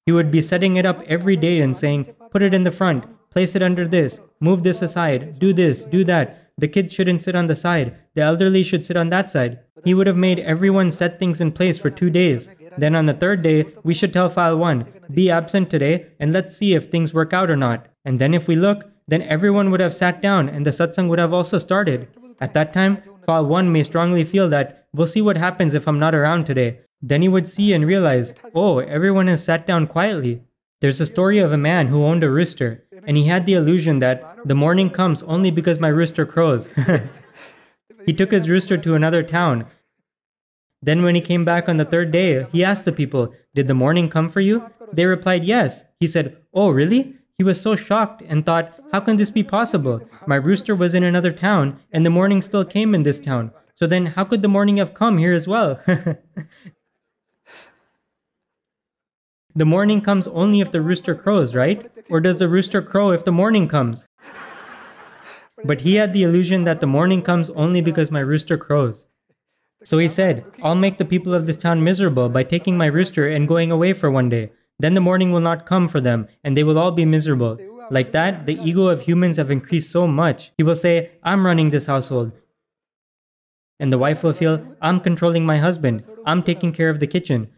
He 0.05 0.12
would 0.12 0.29
be 0.29 0.41
setting 0.41 0.77
it 0.77 0.86
up 0.86 1.01
every 1.07 1.36
day 1.36 1.62
and 1.62 1.75
saying, 1.75 2.15
Put 2.29 2.43
it 2.43 2.53
in 2.53 2.63
the 2.63 2.72
front, 2.72 3.05
place 3.36 3.54
it 3.54 3.62
under 3.62 3.86
this, 3.86 4.22
move 4.39 4.63
this 4.63 4.82
aside, 4.82 5.38
do 5.39 5.51
this, 5.51 5.84
do 5.84 6.06
that. 6.06 6.54
The 6.58 6.70
kids 6.70 6.94
shouldn't 6.94 7.22
sit 7.22 7.36
on 7.36 7.48
the 7.48 7.56
side, 7.56 7.98
the 8.13 8.22
elderly 8.22 8.63
should 8.63 8.86
sit 8.86 8.96
on 8.96 9.10
that 9.10 9.30
side. 9.30 9.60
He 9.84 9.94
would 9.94 10.08
have 10.08 10.15
made 10.15 10.39
everyone 10.39 10.89
set 10.89 11.20
things 11.20 11.42
in 11.42 11.51
place 11.51 11.77
for 11.77 11.89
two 11.89 12.10
days. 12.10 12.50
Then 12.77 12.96
on 12.96 13.08
the 13.08 13.13
third 13.13 13.42
day, 13.42 13.65
we 13.84 13.94
should 13.94 14.13
tell 14.13 14.30
file 14.30 14.58
1, 14.58 14.88
be 15.13 15.30
absent 15.30 15.70
today 15.70 16.08
and 16.22 16.32
let's 16.32 16.56
see 16.56 16.75
if 16.75 16.89
things 16.89 17.13
work 17.13 17.34
out 17.34 17.50
or 17.50 17.58
not. 17.58 17.88
And 18.06 18.18
then 18.18 18.34
if 18.34 18.48
we 18.48 18.56
look, 18.56 18.89
then 19.10 19.22
everyone 19.24 19.70
would 19.70 19.82
have 19.82 19.94
sat 19.94 20.22
down 20.22 20.48
and 20.48 20.65
the 20.65 20.72
satsang 20.72 21.10
would 21.10 21.20
have 21.20 21.34
also 21.34 21.60
started. 21.60 22.08
At 22.39 22.54
that 22.54 22.72
time, 22.72 23.01
file 23.25 23.46
1 23.46 23.70
may 23.70 23.84
strongly 23.84 24.24
feel 24.24 24.48
that 24.50 24.88
we'll 24.94 25.08
see 25.08 25.22
what 25.22 25.36
happens 25.36 25.74
if 25.74 25.89
I'm 25.89 26.00
not 26.00 26.15
around 26.15 26.46
today. 26.46 26.80
Then 27.01 27.22
he 27.22 27.27
would 27.27 27.50
see 27.50 27.74
and 27.74 27.86
realize, 27.86 28.34
oh, 28.54 28.80
everyone 28.80 29.27
has 29.27 29.44
sat 29.44 29.68
down 29.68 29.88
quietly. 29.88 30.42
There's 30.82 31.01
a 31.01 31.06
story 31.06 31.39
of 31.39 31.51
a 31.51 31.58
man 31.58 31.88
who 31.88 32.06
owned 32.06 32.24
a 32.24 32.30
rooster, 32.30 32.85
and 33.07 33.17
he 33.17 33.27
had 33.27 33.45
the 33.45 33.53
illusion 33.53 34.00
that 34.00 34.38
the 34.45 34.55
morning 34.55 34.89
comes 34.89 35.24
only 35.24 35.51
because 35.51 35.79
my 35.79 35.88
rooster 35.88 36.25
crows. 36.25 36.69
he 38.05 38.13
took 38.13 38.31
his 38.31 38.50
rooster 38.50 38.77
to 38.77 38.95
another 38.95 39.24
town. 39.24 39.65
Then, 40.81 41.03
when 41.03 41.15
he 41.15 41.21
came 41.21 41.45
back 41.45 41.67
on 41.67 41.77
the 41.77 41.85
third 41.85 42.12
day, 42.12 42.45
he 42.51 42.63
asked 42.63 42.85
the 42.85 42.91
people, 42.91 43.33
Did 43.55 43.67
the 43.67 43.74
morning 43.74 44.09
come 44.09 44.29
for 44.29 44.41
you? 44.41 44.69
They 44.93 45.05
replied, 45.05 45.43
Yes. 45.43 45.83
He 46.00 46.07
said, 46.07 46.38
Oh, 46.53 46.69
really? 46.69 47.15
He 47.38 47.43
was 47.43 47.59
so 47.59 47.75
shocked 47.75 48.21
and 48.27 48.45
thought, 48.45 48.79
How 48.91 49.00
can 49.00 49.17
this 49.17 49.31
be 49.31 49.43
possible? 49.43 50.01
My 50.27 50.35
rooster 50.35 50.75
was 50.75 50.93
in 50.93 51.03
another 51.03 51.31
town, 51.31 51.79
and 51.91 52.05
the 52.05 52.12
morning 52.12 52.41
still 52.41 52.65
came 52.65 52.93
in 52.93 53.03
this 53.03 53.19
town. 53.19 53.51
So 53.74 53.88
then, 53.88 54.05
how 54.05 54.24
could 54.25 54.41
the 54.41 54.47
morning 54.47 54.77
have 54.77 54.93
come 54.93 55.17
here 55.17 55.33
as 55.33 55.47
well? 55.47 55.79
the 59.55 59.65
morning 59.65 60.01
comes 60.01 60.27
only 60.27 60.59
if 60.59 60.71
the 60.71 60.81
rooster 60.81 61.15
crows, 61.15 61.55
right? 61.55 61.89
Or 62.09 62.19
does 62.19 62.39
the 62.39 62.50
rooster 62.50 62.81
crow 62.81 63.12
if 63.12 63.24
the 63.24 63.31
morning 63.31 63.67
comes? 63.67 64.05
But 65.63 65.81
he 65.81 65.95
had 65.95 66.12
the 66.12 66.24
illusion 66.24 66.65
that 66.65 66.81
the 66.81 66.88
morning 66.88 67.21
comes 67.21 67.50
only 67.51 67.81
because 67.81 68.12
my 68.12 68.19
rooster 68.19 68.57
crows. 68.57 69.07
So 69.83 69.97
he 69.97 70.07
said, 70.07 70.43
I'll 70.62 70.75
make 70.75 70.97
the 70.97 71.05
people 71.05 71.33
of 71.33 71.45
this 71.45 71.57
town 71.57 71.83
miserable 71.83 72.27
by 72.27 72.43
taking 72.43 72.77
my 72.77 72.88
rooster 72.88 73.27
and 73.27 73.47
going 73.47 73.71
away 73.71 73.93
for 73.93 74.12
one 74.12 74.29
day. 74.29 74.51
Then 74.77 74.93
the 74.93 75.00
morning 75.01 75.31
will 75.31 75.39
not 75.39 75.65
come 75.65 75.88
for 75.88 76.01
them, 76.01 76.27
and 76.43 76.57
they 76.57 76.63
will 76.63 76.77
all 76.77 76.91
be 76.91 77.05
miserable. 77.05 77.57
Like 77.89 78.12
that, 78.12 78.45
the 78.45 78.59
ego 78.62 78.88
of 78.88 79.01
humans 79.01 79.38
have 79.38 79.51
increased 79.51 79.91
so 79.91 80.05
much. 80.07 80.51
He 80.57 80.63
will 80.63 80.75
say, 80.75 81.12
I'm 81.24 81.45
running 81.45 81.69
this 81.69 81.85
household. 81.85 82.33
And 83.79 83.91
the 83.91 83.97
wife 83.97 84.24
will 84.24 84.33
feel, 84.33 84.75
I'm 84.81 85.00
controlling 85.00 85.45
my 85.45 85.57
husband. 85.59 86.03
I'm 86.25 86.43
taking 86.43 86.74
care 86.74 86.89
of 86.89 87.00
the 87.00 87.07
kitchen. 87.07 87.50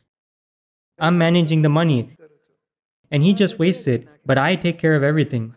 I'm 0.99 1.17
managing 1.17 1.61
the 1.61 1.69
money. 1.69 2.17
And 3.11 3.23
he 3.23 3.33
just 3.33 3.59
wastes 3.59 3.87
it, 3.87 4.07
but 4.25 4.37
I 4.37 4.55
take 4.55 4.79
care 4.79 4.95
of 4.95 5.03
everything. 5.03 5.55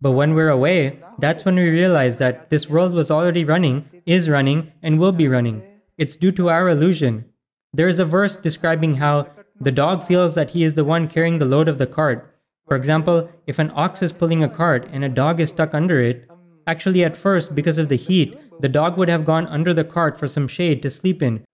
But 0.00 0.12
when 0.12 0.34
we're 0.34 0.48
away, 0.48 0.98
that's 1.20 1.44
when 1.44 1.54
we 1.54 1.70
realize 1.70 2.18
that 2.18 2.50
this 2.50 2.68
world 2.68 2.92
was 2.92 3.10
already 3.10 3.44
running, 3.44 3.88
is 4.04 4.28
running, 4.28 4.72
and 4.82 4.98
will 4.98 5.12
be 5.12 5.28
running. 5.28 5.62
It's 5.96 6.16
due 6.16 6.32
to 6.32 6.50
our 6.50 6.68
illusion. 6.68 7.24
There 7.72 7.88
is 7.88 8.00
a 8.00 8.04
verse 8.04 8.36
describing 8.36 8.94
how 8.96 9.28
the 9.60 9.70
dog 9.70 10.04
feels 10.04 10.34
that 10.34 10.50
he 10.50 10.64
is 10.64 10.74
the 10.74 10.84
one 10.84 11.06
carrying 11.06 11.38
the 11.38 11.44
load 11.44 11.68
of 11.68 11.78
the 11.78 11.86
cart. 11.86 12.34
For 12.66 12.76
example, 12.76 13.30
if 13.46 13.60
an 13.60 13.70
ox 13.76 14.02
is 14.02 14.12
pulling 14.12 14.42
a 14.42 14.48
cart 14.48 14.88
and 14.92 15.04
a 15.04 15.08
dog 15.08 15.38
is 15.38 15.50
stuck 15.50 15.72
under 15.72 16.02
it, 16.02 16.28
actually, 16.66 17.04
at 17.04 17.16
first, 17.16 17.54
because 17.54 17.78
of 17.78 17.88
the 17.88 17.96
heat, 17.96 18.36
the 18.60 18.68
dog 18.68 18.98
would 18.98 19.08
have 19.08 19.24
gone 19.24 19.46
under 19.46 19.72
the 19.72 19.84
cart 19.84 20.18
for 20.18 20.26
some 20.26 20.48
shade 20.48 20.82
to 20.82 20.90
sleep 20.90 21.22
in. 21.22 21.44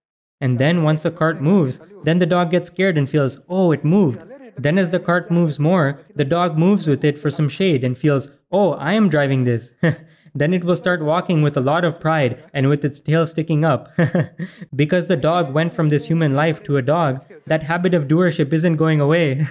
And 0.40 0.58
then, 0.58 0.84
once 0.84 1.02
the 1.02 1.10
cart 1.10 1.40
moves, 1.40 1.80
then 2.04 2.18
the 2.18 2.26
dog 2.26 2.50
gets 2.50 2.68
scared 2.68 2.96
and 2.96 3.10
feels, 3.10 3.38
oh, 3.48 3.72
it 3.72 3.84
moved. 3.84 4.20
Then, 4.56 4.78
as 4.78 4.90
the 4.90 5.00
cart 5.00 5.30
moves 5.30 5.58
more, 5.58 6.00
the 6.14 6.24
dog 6.24 6.56
moves 6.56 6.86
with 6.86 7.04
it 7.04 7.18
for 7.18 7.30
some 7.30 7.48
shade 7.48 7.82
and 7.84 7.98
feels, 7.98 8.30
oh, 8.52 8.72
I 8.74 8.92
am 8.92 9.08
driving 9.08 9.44
this. 9.44 9.72
then 10.34 10.54
it 10.54 10.64
will 10.64 10.76
start 10.76 11.02
walking 11.02 11.42
with 11.42 11.56
a 11.56 11.60
lot 11.60 11.84
of 11.84 12.00
pride 12.00 12.44
and 12.52 12.68
with 12.68 12.84
its 12.84 13.00
tail 13.00 13.26
sticking 13.26 13.64
up. 13.64 13.90
because 14.76 15.06
the 15.08 15.16
dog 15.16 15.52
went 15.52 15.74
from 15.74 15.88
this 15.88 16.04
human 16.04 16.34
life 16.34 16.62
to 16.64 16.76
a 16.76 16.82
dog, 16.82 17.24
that 17.46 17.62
habit 17.64 17.94
of 17.94 18.08
doership 18.08 18.52
isn't 18.52 18.76
going 18.76 19.00
away. 19.00 19.34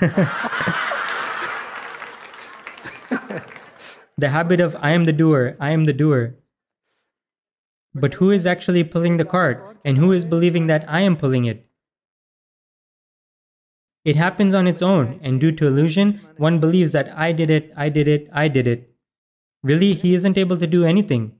the 4.17 4.29
habit 4.29 4.62
of 4.62 4.75
I 4.79 4.91
am 4.91 5.06
the 5.06 5.13
doer, 5.13 5.58
I 5.60 5.72
am 5.72 5.86
the 5.86 5.94
doer. 5.94 6.36
But 8.00 8.13
who 8.13 8.30
is 8.30 8.46
actually 8.46 8.84
pulling 8.84 9.18
the 9.18 9.25
cart 9.25 9.77
and 9.84 9.98
who 9.98 10.12
is 10.12 10.24
believing 10.24 10.68
that 10.68 10.86
I 10.88 11.01
am 11.01 11.18
pulling 11.18 11.46
it? 11.46 11.66
It 14.06 14.16
happens 14.16 14.54
on 14.54 14.68
its 14.68 14.84
own, 14.84 15.20
and 15.24 15.42
due 15.42 15.51
to 15.54 15.68
illusion, 15.68 16.22
one 16.38 16.60
believes 16.60 16.92
that 16.92 17.12
I 17.18 17.32
did 17.32 17.50
it, 17.50 17.74
I 17.75 17.89
did 17.89 18.08
it, 18.08 18.30
I 18.32 18.48
did 18.48 18.68
it. 18.68 18.94
Really, 19.63 19.94
he 19.96 20.13
isn't 20.13 20.38
able 20.38 20.58
to 20.58 20.68
do 20.68 20.86
anything. 20.86 21.34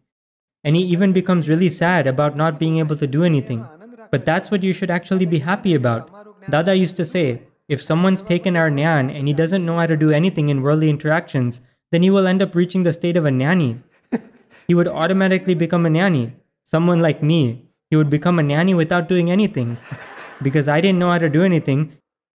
And 0.64 0.76
he 0.76 0.82
even 0.82 1.14
becomes 1.14 1.48
really 1.48 1.70
sad 1.70 2.08
about 2.08 2.36
not 2.36 2.60
being 2.60 2.80
able 2.80 2.98
to 2.98 3.08
do 3.08 3.24
anything. 3.24 3.66
But 4.12 4.26
that's 4.26 4.50
what 4.50 4.64
you 4.64 4.74
should 4.74 4.90
actually 4.90 5.28
be 5.28 5.40
happy 5.40 5.76
about. 5.76 6.10
Dada 6.50 6.76
used 6.76 6.96
to 6.98 7.06
say, 7.06 7.44
if 7.70 7.84
someone's 7.84 8.24
taken 8.24 8.58
our 8.58 8.72
nyan 8.72 9.16
and 9.16 9.28
he 9.28 9.34
doesn't 9.34 9.66
know 9.66 9.78
how 9.78 9.86
to 9.86 9.96
do 9.96 10.12
anything 10.12 10.50
in 10.50 10.64
worldly 10.64 10.90
interactions, 10.90 11.62
then 11.92 12.02
he 12.02 12.10
will 12.10 12.28
end 12.28 12.42
up 12.42 12.56
reaching 12.56 12.84
the 12.84 12.94
state 12.94 13.16
of 13.16 13.26
a 13.26 13.32
nanny. 13.32 13.80
he 14.68 14.74
would 14.74 14.88
automatically 14.88 15.54
become 15.54 15.86
a 15.86 15.90
nanny. 15.90 16.34
Someone 16.68 17.02
like 17.02 17.24
me, 17.24 17.64
he 17.90 17.96
would 17.96 18.10
become 18.10 18.40
a 18.40 18.44
nanny 18.44 18.74
without 18.74 19.08
doing 19.08 19.32
anything. 19.32 19.78
because 20.42 20.68
I 20.68 20.82
didn't 20.82 21.00
know 21.00 21.10
how 21.10 21.18
to 21.18 21.30
do 21.30 21.42
anything, 21.44 21.94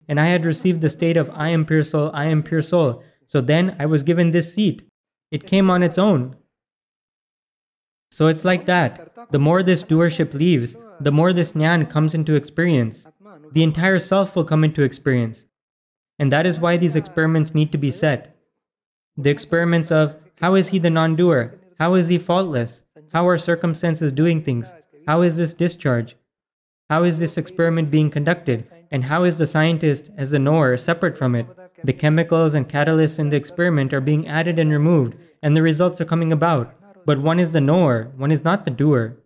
and 0.09 0.19
I 0.19 0.25
had 0.25 0.47
received 0.47 0.81
the 0.81 0.89
state 0.89 1.19
of 1.19 1.29
I 1.35 1.51
am 1.51 1.67
pure 1.67 1.85
soul, 1.85 2.11
I 2.15 2.25
am 2.25 2.43
pure 2.43 2.63
soul. 2.63 3.03
So 3.27 3.43
then 3.43 3.77
I 3.79 3.85
was 3.85 4.03
given 4.03 4.31
this 4.31 4.55
seat. 4.55 4.89
It 5.31 5.47
came 5.47 5.69
on 5.69 5.83
its 5.83 5.99
own. 5.99 6.37
So 8.11 8.29
it's 8.29 8.43
like 8.43 8.65
that. 8.65 9.31
The 9.33 9.39
more 9.39 9.63
this 9.63 9.85
doership 9.85 10.33
leaves, 10.33 10.77
the 10.99 11.13
more 11.13 11.35
this 11.35 11.53
nyan 11.53 11.91
comes 11.91 12.15
into 12.15 12.35
experience. 12.35 13.07
The 13.53 13.63
entire 13.63 13.99
self 13.99 14.35
will 14.35 14.45
come 14.45 14.65
into 14.65 14.83
experience. 14.83 15.45
And 16.19 16.33
that 16.33 16.47
is 16.47 16.59
why 16.59 16.79
these 16.79 16.97
experiments 16.97 17.55
need 17.55 17.71
to 17.73 17.79
be 17.79 17.91
set. 17.91 18.35
The 19.19 19.29
experiments 19.29 19.91
of 19.91 20.17
how 20.41 20.55
is 20.55 20.69
he 20.69 20.79
the 20.79 20.89
non 20.89 21.17
doer? 21.17 21.61
How 21.79 21.95
is 21.97 22.09
he 22.09 22.17
faultless? 22.17 22.83
How 23.13 23.29
are 23.29 23.37
circumstances 23.37 24.11
doing 24.11 24.43
things? 24.43 24.73
How 25.07 25.21
is 25.21 25.37
this 25.37 25.53
discharge? 25.53 26.17
How 26.89 27.05
is 27.05 27.19
this 27.19 27.37
experiment 27.37 27.91
being 27.91 28.09
conducted? 28.09 28.71
And 28.91 29.05
how 29.05 29.25
is 29.25 29.37
the 29.37 29.47
scientist, 29.47 30.11
as 30.17 30.31
the 30.31 30.39
knower, 30.39 30.79
separate 30.79 31.19
from 31.19 31.35
it? 31.35 31.47
The 31.85 31.93
chemicals 31.93 32.55
and 32.55 32.67
catalysts 32.67 33.19
in 33.19 33.29
the 33.29 33.37
experiment 33.37 33.93
are 33.93 34.01
being 34.01 34.27
added 34.27 34.59
and 34.59 34.71
removed, 34.71 35.19
and 35.43 35.55
the 35.55 35.61
results 35.61 36.01
are 36.01 36.07
coming 36.07 36.33
about. 36.33 36.75
But 37.05 37.21
one 37.21 37.39
is 37.39 37.51
the 37.51 37.61
knower, 37.61 38.11
one 38.17 38.33
is 38.33 38.45
not 38.45 38.65
the 38.65 38.71
doer. 38.71 39.19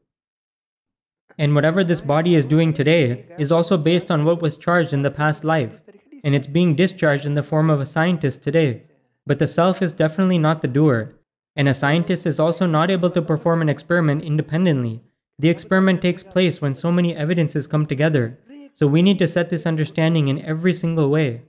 And 1.38 1.54
whatever 1.54 1.84
this 1.84 2.00
body 2.00 2.34
is 2.34 2.44
doing 2.44 2.72
today 2.72 3.26
is 3.38 3.52
also 3.52 3.76
based 3.76 4.10
on 4.10 4.24
what 4.24 4.42
was 4.42 4.56
charged 4.56 4.94
in 4.94 5.02
the 5.02 5.12
past 5.12 5.44
life, 5.44 5.84
and 6.24 6.34
it's 6.34 6.48
being 6.48 6.74
discharged 6.74 7.24
in 7.24 7.34
the 7.34 7.42
form 7.44 7.70
of 7.70 7.80
a 7.80 7.86
scientist 7.86 8.42
today. 8.42 8.82
But 9.26 9.38
the 9.38 9.46
self 9.46 9.80
is 9.80 9.92
definitely 9.92 10.38
not 10.38 10.62
the 10.62 10.68
doer, 10.68 11.14
and 11.56 11.68
a 11.68 11.74
scientist 11.74 12.26
is 12.26 12.38
also 12.38 12.66
not 12.66 12.90
able 12.90 13.10
to 13.10 13.22
perform 13.22 13.62
an 13.62 13.68
experiment 13.68 14.22
independently. 14.22 15.02
The 15.38 15.48
experiment 15.48 16.02
takes 16.02 16.22
place 16.22 16.60
when 16.60 16.74
so 16.74 16.92
many 16.92 17.16
evidences 17.16 17.66
come 17.66 17.86
together, 17.86 18.38
so 18.72 18.86
we 18.86 19.02
need 19.02 19.18
to 19.18 19.28
set 19.28 19.50
this 19.50 19.66
understanding 19.66 20.28
in 20.28 20.44
every 20.44 20.72
single 20.72 21.10
way. 21.10 21.42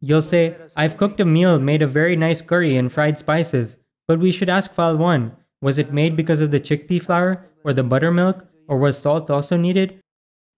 You'll 0.00 0.22
say, 0.22 0.56
I've 0.76 0.96
cooked 0.96 1.20
a 1.20 1.24
meal 1.24 1.58
made 1.58 1.82
of 1.82 1.90
very 1.92 2.14
nice 2.14 2.40
curry 2.40 2.76
and 2.76 2.92
fried 2.92 3.18
spices, 3.18 3.76
but 4.06 4.20
we 4.20 4.30
should 4.30 4.48
ask 4.48 4.72
file 4.72 4.96
1 4.96 5.32
was 5.60 5.78
it 5.78 5.92
made 5.92 6.16
because 6.16 6.40
of 6.40 6.52
the 6.52 6.60
chickpea 6.60 7.02
flour, 7.02 7.44
or 7.64 7.72
the 7.72 7.82
buttermilk, 7.82 8.46
or 8.68 8.78
was 8.78 8.96
salt 8.96 9.28
also 9.28 9.56
needed? 9.56 10.00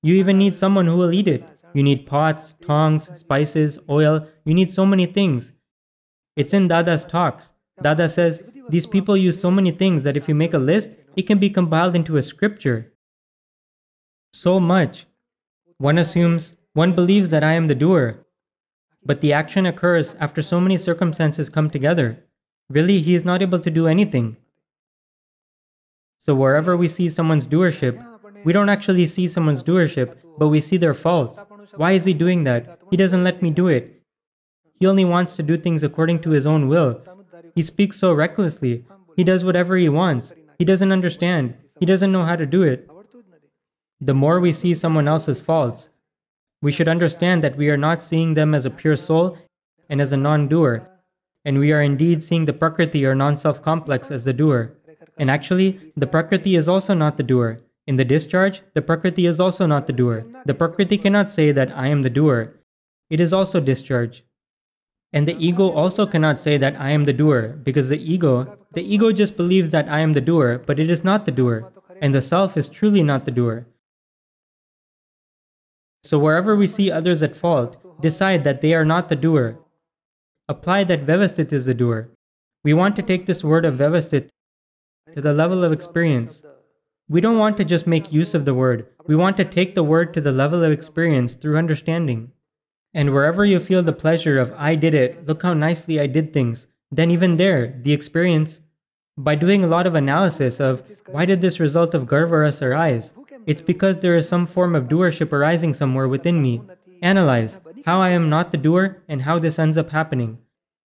You 0.03 0.15
even 0.17 0.37
need 0.37 0.55
someone 0.55 0.87
who 0.87 0.97
will 0.97 1.12
eat 1.12 1.27
it. 1.27 1.43
You 1.73 1.83
need 1.83 2.07
pots, 2.07 2.55
tongs, 2.67 3.09
spices, 3.19 3.79
oil, 3.89 4.27
you 4.45 4.53
need 4.53 4.71
so 4.71 4.85
many 4.85 5.07
things. 5.07 5.53
It's 6.37 6.53
in 6.53 6.69
Dada's 6.69 7.05
talks. 7.05 7.53
Dada 7.83 8.09
says, 8.09 8.43
These 8.69 8.87
people 8.87 9.17
use 9.17 9.41
so 9.41 9.51
many 9.51 9.71
things 9.71 10.03
that 10.05 10.17
if 10.17 10.29
you 10.29 10.35
make 10.35 10.55
a 10.55 10.59
list, 10.59 10.97
it 11.17 11.23
can 11.23 11.39
be 11.39 11.51
compiled 11.51 11.97
into 11.97 12.17
a 12.17 12.23
scripture. 12.23 12.93
So 14.33 14.61
much. 14.61 15.07
One 15.79 15.99
assumes, 15.99 16.55
one 16.75 16.95
believes 16.95 17.31
that 17.31 17.43
I 17.43 17.53
am 17.53 17.67
the 17.67 17.75
doer, 17.75 18.27
but 19.05 19.21
the 19.21 19.33
action 19.33 19.67
occurs 19.67 20.15
after 20.21 20.43
so 20.43 20.61
many 20.61 20.77
circumstances 20.77 21.49
come 21.49 21.71
together. 21.71 22.23
Really, 22.69 23.01
he 23.01 23.15
is 23.15 23.25
not 23.25 23.43
able 23.43 23.59
to 23.61 23.71
do 23.71 23.87
anything. 23.87 24.37
So, 26.19 26.35
wherever 26.35 26.77
we 26.77 26.87
see 26.87 27.09
someone's 27.09 27.47
doership, 27.47 27.97
we 28.45 28.53
don't 28.53 28.69
actually 28.69 29.07
see 29.07 29.27
someone's 29.27 29.63
doership, 29.63 30.19
but 30.39 30.49
we 30.49 30.61
see 30.61 30.77
their 30.77 30.95
faults. 30.95 31.45
Why 31.77 31.93
is 31.93 32.05
he 32.05 32.13
doing 32.13 32.45
that? 32.45 32.79
He 32.91 32.97
doesn't 32.97 33.25
let 33.25 33.43
me 33.43 33.51
do 33.51 33.69
it. 33.69 34.03
He 34.79 34.87
only 34.87 35.05
wants 35.05 35.35
to 35.37 35.43
do 35.43 35.57
things 35.57 35.83
according 35.83 36.21
to 36.21 36.31
his 36.31 36.47
own 36.47 36.69
will. 36.69 37.03
He 37.54 37.62
speaks 37.62 37.99
so 37.99 38.12
recklessly. 38.12 38.85
He 39.16 39.25
does 39.25 39.45
whatever 39.45 39.76
he 39.76 39.88
wants. 39.88 40.33
He 40.59 40.64
doesn't 40.64 40.92
understand. 40.92 41.54
He 41.78 41.87
doesn't 41.87 42.12
know 42.12 42.25
how 42.25 42.37
to 42.37 42.47
do 42.47 42.62
it. 42.62 42.88
The 44.00 44.14
more 44.14 44.40
we 44.40 44.52
see 44.52 44.75
someone 44.75 45.09
else's 45.09 45.40
faults, 45.40 45.88
we 46.62 46.73
should 46.73 46.88
understand 46.88 47.42
that 47.42 47.57
we 47.57 47.69
are 47.71 47.76
not 47.76 48.02
seeing 48.02 48.35
them 48.35 48.54
as 48.54 48.64
a 48.64 48.71
pure 48.71 48.97
soul 48.97 49.38
and 49.88 50.00
as 50.00 50.12
a 50.12 50.16
non 50.16 50.49
doer, 50.49 50.88
and 51.45 51.59
we 51.59 51.73
are 51.73 51.83
indeed 51.83 52.23
seeing 52.23 52.45
the 52.45 52.52
Prakriti 52.52 53.04
or 53.04 53.14
non 53.14 53.37
self 53.37 53.62
complex 53.62 54.11
as 54.11 54.25
the 54.25 54.33
doer. 54.33 54.76
And 55.19 55.30
actually, 55.30 55.80
the 55.97 56.07
Prakriti 56.07 56.57
is 56.57 56.69
also 56.69 56.95
not 56.95 57.16
the 57.16 57.23
doer. 57.23 57.61
In 57.87 57.97
the 57.97 58.04
discharge, 58.04 58.62
the 58.75 58.83
Prakriti 58.83 59.26
is 59.26 59.40
also 59.40 59.66
not 59.66 59.87
the 59.87 59.92
doer. 59.92 60.25
The 60.47 60.54
Prakriti 60.54 60.97
cannot 60.97 61.30
say 61.30 61.50
that 61.52 61.76
I 61.76 61.88
am 61.88 62.02
the 62.02 62.11
doer. 62.11 62.54
It 63.11 63.21
is 63.21 63.33
also 63.33 63.61
discharge. 63.61 64.23
And 65.12 65.26
the 65.26 65.37
ego 65.45 65.71
also 65.71 66.07
cannot 66.07 66.40
say 66.40 66.57
that 66.59 66.81
I 66.81 66.90
am 66.90 67.05
the 67.05 67.12
doer, 67.12 67.59
because 67.62 67.88
the 67.88 67.99
ego, 67.99 68.59
the 68.75 68.83
ego 68.83 69.11
just 69.11 69.37
believes 69.37 69.71
that 69.71 69.88
I 69.88 70.00
am 70.00 70.12
the 70.12 70.21
doer, 70.21 70.62
but 70.64 70.79
it 70.79 70.88
is 70.88 71.02
not 71.02 71.26
the 71.26 71.33
doer, 71.33 71.73
and 72.00 72.14
the 72.14 72.23
self 72.23 72.57
is 72.57 72.69
truly 72.69 73.02
not 73.02 73.25
the 73.25 73.33
doer. 73.33 73.67
So 76.05 76.19
wherever 76.19 76.55
we 76.55 76.67
see 76.67 76.90
others 76.90 77.23
at 77.23 77.37
fault, 77.37 77.76
decide 78.00 78.45
that 78.45 78.61
they 78.61 78.73
are 78.73 78.85
not 78.85 79.09
the 79.09 79.17
doer. 79.17 79.59
Apply 80.49 80.85
that 80.85 81.05
Vyavasthit 81.05 81.52
is 81.52 81.67
the 81.67 81.75
doer. 81.75 82.11
We 82.64 82.73
want 82.73 82.97
to 82.97 83.02
take 83.02 83.26
this 83.26 83.45
word 83.45 83.64
of 83.64 83.75
Vyavasthit 83.75 84.29
to 85.14 85.21
the 85.21 85.35
level 85.35 85.64
of 85.64 85.73
experience. 85.73 86.43
We 87.09 87.21
don't 87.21 87.38
want 87.38 87.57
to 87.57 87.64
just 87.64 87.87
make 87.87 88.12
use 88.12 88.35
of 88.35 88.45
the 88.45 88.55
word, 88.55 88.87
we 89.07 89.17
want 89.17 89.37
to 89.38 89.45
take 89.45 89.75
the 89.75 89.83
word 89.83 90.14
to 90.14 90.21
the 90.21 90.31
level 90.31 90.62
of 90.62 90.71
experience 90.71 91.35
through 91.35 91.59
understanding. 91.59 92.31
And 92.93 93.13
wherever 93.13 93.45
you 93.45 93.61
feel 93.61 93.83
the 93.83 93.93
pleasure 93.93 94.39
of, 94.39 94.53
I 94.57 94.75
did 94.75 94.95
it, 94.95 95.27
look 95.27 95.43
how 95.43 95.55
nicely 95.55 96.01
I 96.01 96.07
did 96.07 96.33
things, 96.33 96.67
then 96.91 97.11
even 97.11 97.37
there, 97.37 97.79
the 97.83 97.93
experience, 97.93 98.61
by 99.17 99.35
doing 99.35 99.63
a 99.63 99.69
lot 99.69 99.87
of 99.87 99.95
analysis 99.95 100.61
of, 100.61 100.89
why 101.07 101.25
did 101.25 101.41
this 101.41 101.61
result 101.61 101.95
of 101.95 102.07
Garvaras 102.07 102.63
arise? 102.63 103.13
It's 103.47 103.63
because 103.63 103.99
there 103.99 104.17
is 104.17 104.29
some 104.29 104.47
form 104.47 104.75
of 104.75 104.89
doership 104.89 105.33
arising 105.33 105.75
somewhere 105.75 106.09
within 106.09 106.43
me. 106.43 106.63
Analyze 107.03 107.61
how 107.87 108.01
I 108.01 108.11
am 108.11 108.29
not 108.29 108.51
the 108.51 108.59
doer 108.59 109.03
and 109.09 109.23
how 109.23 109.39
this 109.39 109.59
ends 109.59 109.79
up 109.79 109.91
happening. 109.91 110.39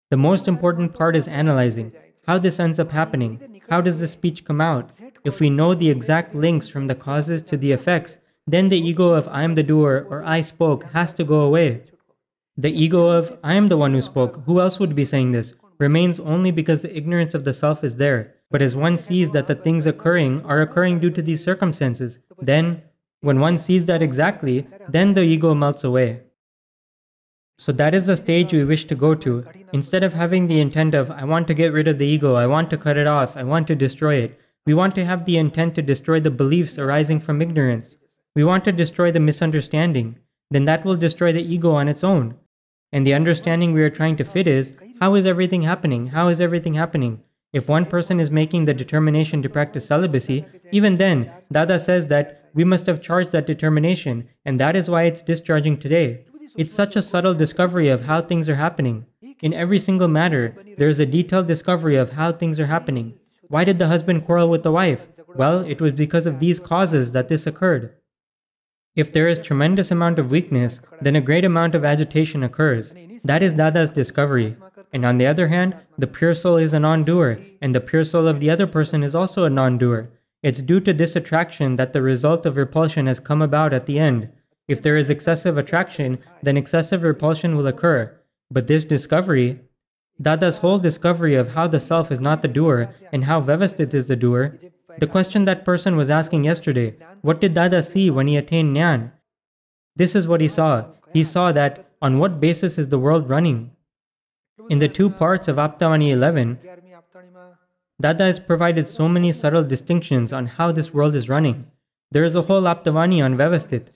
The 0.09 0.17
most 0.17 0.47
important 0.47 0.93
part 0.93 1.15
is 1.15 1.27
analyzing 1.27 1.91
how 2.27 2.37
this 2.37 2.59
ends 2.59 2.79
up 2.79 2.91
happening. 2.91 3.61
How 3.69 3.81
does 3.81 3.99
the 3.99 4.07
speech 4.07 4.45
come 4.45 4.61
out? 4.61 4.91
If 5.23 5.39
we 5.39 5.49
know 5.49 5.73
the 5.73 5.89
exact 5.89 6.35
links 6.35 6.67
from 6.67 6.87
the 6.87 6.95
causes 6.95 7.41
to 7.43 7.57
the 7.57 7.71
effects, 7.71 8.19
then 8.47 8.69
the 8.69 8.79
ego 8.79 9.11
of 9.11 9.27
I 9.27 9.43
am 9.43 9.55
the 9.55 9.63
doer 9.63 10.07
or 10.09 10.23
I 10.23 10.41
spoke 10.41 10.85
has 10.93 11.11
to 11.13 11.25
go 11.25 11.41
away. 11.41 11.83
The 12.55 12.71
ego 12.71 13.09
of 13.09 13.37
I 13.43 13.53
am 13.53 13.67
the 13.67 13.77
one 13.77 13.93
who 13.93 14.01
spoke, 14.01 14.41
who 14.45 14.61
else 14.61 14.79
would 14.79 14.95
be 14.95 15.05
saying 15.05 15.33
this, 15.33 15.53
remains 15.77 16.19
only 16.19 16.51
because 16.51 16.81
the 16.81 16.95
ignorance 16.95 17.33
of 17.33 17.43
the 17.43 17.53
self 17.53 17.83
is 17.83 17.97
there. 17.97 18.35
But 18.49 18.61
as 18.61 18.75
one 18.75 18.97
sees 18.97 19.31
that 19.31 19.47
the 19.47 19.55
things 19.55 19.85
occurring 19.85 20.43
are 20.45 20.61
occurring 20.61 20.99
due 20.99 21.11
to 21.11 21.21
these 21.21 21.43
circumstances, 21.43 22.19
then, 22.41 22.81
when 23.19 23.39
one 23.41 23.57
sees 23.57 23.85
that 23.85 24.01
exactly, 24.01 24.65
then 24.87 25.13
the 25.13 25.23
ego 25.23 25.53
melts 25.53 25.83
away. 25.83 26.21
So 27.57 27.71
that 27.73 27.93
is 27.93 28.05
the 28.05 28.15
stage 28.15 28.53
we 28.53 28.63
wish 28.63 28.85
to 28.85 28.95
go 28.95 29.13
to. 29.15 29.43
Instead 29.73 30.03
of 30.03 30.13
having 30.13 30.47
the 30.47 30.61
intent 30.61 30.95
of, 30.95 31.11
I 31.11 31.25
want 31.25 31.47
to 31.47 31.53
get 31.53 31.73
rid 31.73 31.87
of 31.87 31.97
the 31.97 32.05
ego, 32.05 32.35
I 32.35 32.47
want 32.47 32.69
to 32.69 32.77
cut 32.77 32.97
it 32.97 33.07
off, 33.07 33.35
I 33.35 33.43
want 33.43 33.67
to 33.67 33.75
destroy 33.75 34.15
it, 34.15 34.39
we 34.65 34.73
want 34.73 34.95
to 34.95 35.05
have 35.05 35.25
the 35.25 35.37
intent 35.37 35.75
to 35.75 35.81
destroy 35.81 36.19
the 36.19 36.31
beliefs 36.31 36.77
arising 36.77 37.19
from 37.19 37.41
ignorance. 37.41 37.97
We 38.37 38.43
want 38.43 38.65
to 38.65 38.71
destroy 38.71 39.11
the 39.11 39.19
misunderstanding. 39.19 40.19
Then 40.51 40.65
that 40.65 40.85
will 40.85 40.95
destroy 40.95 41.33
the 41.33 41.41
ego 41.41 41.71
on 41.71 41.87
its 41.87 42.03
own. 42.03 42.35
And 42.91 43.03
the 43.03 43.15
understanding 43.15 43.73
we 43.73 43.81
are 43.81 43.89
trying 43.89 44.15
to 44.17 44.23
fit 44.23 44.45
is 44.45 44.75
how 45.01 45.15
is 45.15 45.25
everything 45.25 45.63
happening? 45.63 46.05
How 46.05 46.27
is 46.27 46.39
everything 46.39 46.75
happening? 46.75 47.23
If 47.51 47.67
one 47.67 47.87
person 47.87 48.19
is 48.19 48.29
making 48.29 48.65
the 48.65 48.75
determination 48.75 49.41
to 49.41 49.49
practice 49.49 49.87
celibacy, 49.87 50.45
even 50.71 50.97
then, 50.97 51.31
Dada 51.51 51.79
says 51.79 52.05
that 52.07 52.51
we 52.53 52.63
must 52.63 52.85
have 52.85 53.01
charged 53.01 53.31
that 53.31 53.47
determination, 53.47 54.29
and 54.45 54.59
that 54.59 54.75
is 54.75 54.87
why 54.87 55.05
it's 55.05 55.23
discharging 55.23 55.79
today. 55.79 56.25
It's 56.55 56.75
such 56.75 56.95
a 56.95 57.01
subtle 57.01 57.33
discovery 57.33 57.89
of 57.89 58.01
how 58.01 58.21
things 58.21 58.47
are 58.47 58.55
happening. 58.57 59.07
In 59.41 59.51
every 59.51 59.79
single 59.79 60.07
matter, 60.07 60.55
there 60.77 60.89
is 60.89 60.99
a 60.99 61.07
detailed 61.07 61.47
discovery 61.47 61.95
of 61.95 62.11
how 62.11 62.33
things 62.33 62.59
are 62.59 62.67
happening. 62.67 63.15
Why 63.47 63.63
did 63.63 63.79
the 63.79 63.87
husband 63.87 64.25
quarrel 64.25 64.47
with 64.47 64.61
the 64.61 64.71
wife? 64.71 65.07
Well, 65.27 65.61
it 65.61 65.81
was 65.81 65.93
because 65.93 66.27
of 66.27 66.39
these 66.39 66.59
causes 66.59 67.13
that 67.13 67.29
this 67.29 67.47
occurred. 67.47 67.95
If 68.97 69.13
there 69.13 69.27
is 69.27 69.37
tremendous 69.37 69.91
amount 69.91 70.17
of 70.17 70.31
weakness, 70.31 70.81
then 70.99 71.15
a 71.15 71.21
great 71.21 71.45
amount 71.45 71.75
of 71.75 71.85
agitation 71.85 72.41
occurs. 72.41 72.95
That 73.23 73.43
is 73.43 73.53
Dada's 73.53 73.91
discovery. 73.91 74.57
And 74.91 75.05
on 75.05 75.19
the 75.19 75.27
other 75.27 75.49
hand, 75.49 75.75
the 75.99 76.07
pure 76.07 76.33
soul 76.33 76.57
is 76.57 76.73
a 76.73 76.79
non 76.79 77.03
doer, 77.03 77.39
and 77.61 77.75
the 77.75 77.79
pure 77.79 78.03
soul 78.03 78.27
of 78.27 78.39
the 78.39 78.49
other 78.49 78.65
person 78.65 79.03
is 79.03 79.13
also 79.13 79.43
a 79.43 79.51
non 79.51 79.77
doer. 79.77 80.09
It's 80.41 80.63
due 80.63 80.79
to 80.79 80.93
this 80.93 81.15
attraction 81.15 81.75
that 81.75 81.93
the 81.93 82.01
result 82.01 82.47
of 82.47 82.57
repulsion 82.57 83.05
has 83.05 83.19
come 83.19 83.43
about 83.43 83.71
at 83.71 83.85
the 83.85 83.99
end. 83.99 84.29
If 84.67 84.81
there 84.81 84.97
is 84.97 85.11
excessive 85.11 85.59
attraction, 85.59 86.17
then 86.41 86.57
excessive 86.57 87.03
repulsion 87.03 87.55
will 87.55 87.67
occur. 87.67 88.19
But 88.49 88.65
this 88.65 88.83
discovery, 88.83 89.59
Dada's 90.19 90.57
whole 90.57 90.79
discovery 90.79 91.35
of 91.35 91.49
how 91.49 91.67
the 91.67 91.79
self 91.79 92.11
is 92.11 92.19
not 92.19 92.41
the 92.41 92.47
doer 92.47 92.95
and 93.13 93.25
how 93.25 93.41
Vyavasthit 93.41 93.93
is 93.93 94.07
the 94.07 94.15
doer, 94.15 94.57
the 94.99 95.07
question 95.07 95.45
that 95.45 95.65
person 95.65 95.95
was 95.95 96.09
asking 96.09 96.43
yesterday, 96.43 96.95
what 97.21 97.41
did 97.41 97.53
Dada 97.53 97.83
see 97.83 98.09
when 98.09 98.27
he 98.27 98.37
attained 98.37 98.75
Nyan? 98.75 99.11
This 99.95 100.15
is 100.15 100.27
what 100.27 100.41
he 100.41 100.47
saw. 100.47 100.85
He 101.13 101.23
saw 101.23 101.51
that 101.51 101.89
on 102.01 102.19
what 102.19 102.39
basis 102.39 102.77
is 102.77 102.89
the 102.89 102.99
world 102.99 103.29
running? 103.29 103.71
In 104.69 104.79
the 104.79 104.87
two 104.87 105.09
parts 105.09 105.47
of 105.47 105.57
Aptavani 105.57 106.11
11, 106.11 106.59
Dada 107.99 108.25
has 108.25 108.39
provided 108.39 108.87
so 108.87 109.07
many 109.07 109.31
subtle 109.31 109.63
distinctions 109.63 110.31
on 110.31 110.45
how 110.45 110.71
this 110.71 110.93
world 110.93 111.15
is 111.15 111.29
running. 111.29 111.65
There 112.11 112.23
is 112.23 112.35
a 112.35 112.43
whole 112.43 112.63
Aptavani 112.63 113.23
on 113.23 113.35
Vyavasthit. 113.35 113.87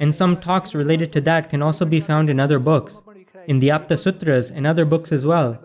And 0.00 0.14
some 0.14 0.40
talks 0.40 0.74
related 0.74 1.12
to 1.12 1.20
that 1.22 1.50
can 1.50 1.62
also 1.62 1.84
be 1.84 2.00
found 2.00 2.30
in 2.30 2.40
other 2.40 2.58
books, 2.58 3.02
in 3.46 3.60
the 3.60 3.68
Apta 3.68 3.98
Sutras 3.98 4.50
and 4.50 4.66
other 4.66 4.84
books 4.84 5.12
as 5.12 5.24
well. 5.26 5.62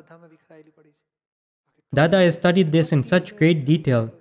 Dada 1.96 2.18
has 2.18 2.36
studied 2.36 2.72
this 2.72 2.92
in 2.92 3.04
such 3.04 3.36
great 3.36 3.66
detail, 3.66 4.12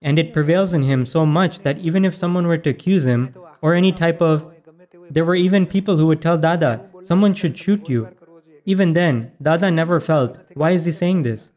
and 0.00 0.18
it 0.18 0.32
prevails 0.32 0.72
in 0.72 0.82
him 0.82 1.04
so 1.04 1.26
much 1.26 1.60
that 1.60 1.78
even 1.78 2.04
if 2.04 2.14
someone 2.14 2.46
were 2.46 2.58
to 2.58 2.70
accuse 2.70 3.04
him, 3.04 3.34
or 3.62 3.74
any 3.74 3.92
type 3.92 4.20
of. 4.20 4.52
There 5.10 5.24
were 5.24 5.36
even 5.36 5.66
people 5.66 5.96
who 5.96 6.06
would 6.06 6.20
tell 6.20 6.36
Dada, 6.36 6.88
someone 7.02 7.34
should 7.34 7.56
shoot 7.56 7.88
you. 7.88 8.08
Even 8.64 8.92
then, 8.92 9.32
Dada 9.40 9.70
never 9.70 10.00
felt, 10.00 10.38
why 10.54 10.70
is 10.70 10.84
he 10.84 10.92
saying 10.92 11.22
this? 11.22 11.52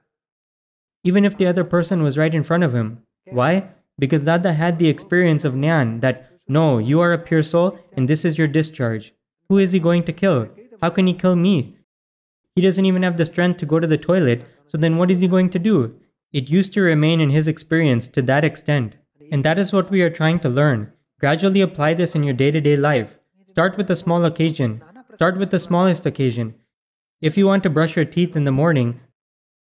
Even 1.03 1.25
if 1.25 1.37
the 1.37 1.47
other 1.47 1.63
person 1.63 2.01
was 2.01 2.17
right 2.17 2.33
in 2.33 2.43
front 2.43 2.63
of 2.63 2.73
him. 2.73 2.99
Why? 3.29 3.69
Because 3.99 4.23
Dada 4.23 4.53
had 4.53 4.79
the 4.79 4.89
experience 4.89 5.45
of 5.45 5.53
Nyan 5.53 6.01
that, 6.01 6.31
no, 6.47 6.79
you 6.79 6.99
are 7.01 7.13
a 7.13 7.17
pure 7.19 7.43
soul 7.43 7.77
and 7.93 8.07
this 8.07 8.25
is 8.25 8.37
your 8.37 8.47
discharge. 8.47 9.13
Who 9.49 9.59
is 9.59 9.71
he 9.71 9.79
going 9.79 10.03
to 10.05 10.13
kill? 10.13 10.49
How 10.81 10.89
can 10.89 11.07
he 11.07 11.13
kill 11.13 11.35
me? 11.35 11.77
He 12.55 12.61
doesn't 12.61 12.85
even 12.85 13.03
have 13.03 13.17
the 13.17 13.25
strength 13.25 13.57
to 13.57 13.65
go 13.65 13.81
to 13.81 13.87
the 13.87 13.97
toilet, 13.97 14.45
so 14.67 14.77
then 14.77 14.95
what 14.95 15.11
is 15.11 15.19
he 15.19 15.27
going 15.27 15.49
to 15.49 15.59
do? 15.59 15.93
It 16.31 16.49
used 16.49 16.71
to 16.73 16.81
remain 16.81 17.19
in 17.19 17.29
his 17.29 17.49
experience 17.49 18.07
to 18.09 18.21
that 18.21 18.45
extent. 18.45 18.95
And 19.29 19.43
that 19.43 19.59
is 19.59 19.73
what 19.73 19.91
we 19.91 20.01
are 20.01 20.09
trying 20.09 20.39
to 20.39 20.49
learn. 20.49 20.93
Gradually 21.19 21.59
apply 21.59 21.95
this 21.95 22.15
in 22.15 22.23
your 22.23 22.33
day 22.33 22.51
to 22.51 22.61
day 22.61 22.77
life. 22.77 23.15
Start 23.49 23.75
with 23.75 23.91
a 23.91 23.95
small 23.95 24.23
occasion. 24.23 24.81
Start 25.15 25.37
with 25.37 25.51
the 25.51 25.59
smallest 25.59 26.05
occasion. 26.05 26.55
If 27.21 27.37
you 27.37 27.45
want 27.45 27.63
to 27.63 27.69
brush 27.69 27.97
your 27.97 28.05
teeth 28.05 28.37
in 28.37 28.45
the 28.45 28.51
morning, 28.51 29.01